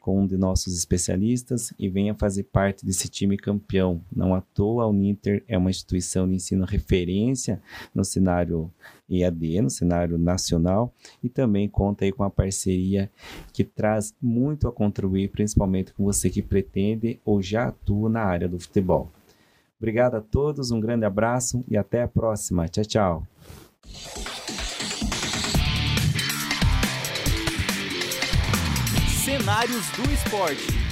com 0.00 0.22
um 0.22 0.26
de 0.26 0.36
nossos 0.36 0.76
especialistas 0.76 1.72
e 1.78 1.88
venha 1.88 2.16
fazer 2.16 2.42
parte 2.42 2.84
desse 2.84 3.08
time 3.08 3.36
campeão. 3.36 4.02
Não 4.10 4.34
à 4.34 4.40
toa, 4.40 4.82
a 4.82 4.88
Uninter 4.88 5.44
é 5.46 5.56
uma 5.56 5.70
instituição 5.70 6.26
de 6.26 6.34
ensino 6.34 6.64
referência 6.64 7.62
no 7.94 8.04
cenário 8.04 8.72
EAD, 9.08 9.62
no 9.62 9.70
cenário 9.70 10.18
nacional, 10.18 10.92
e 11.22 11.28
também 11.28 11.68
conta 11.68 12.04
aí 12.04 12.12
com 12.12 12.24
a 12.24 12.30
parceria 12.30 13.10
que 13.52 13.64
traz 13.64 14.14
muito 14.20 14.68
a 14.68 14.72
contribuir, 14.72 15.30
principalmente 15.30 15.92
com 15.92 16.04
você 16.04 16.28
que 16.28 16.42
pretende 16.42 17.20
ou 17.24 17.40
já 17.42 17.68
atua 17.68 18.08
na 18.08 18.22
área 18.22 18.48
do 18.48 18.58
futebol. 18.58 19.10
Obrigado 19.78 20.16
a 20.16 20.20
todos, 20.20 20.70
um 20.70 20.80
grande 20.80 21.04
abraço 21.04 21.64
e 21.68 21.76
até 21.76 22.02
a 22.02 22.08
próxima. 22.08 22.68
Tchau, 22.68 22.84
tchau. 22.84 23.26
Cenários 29.24 29.86
do 29.92 30.12
Esporte. 30.12 30.87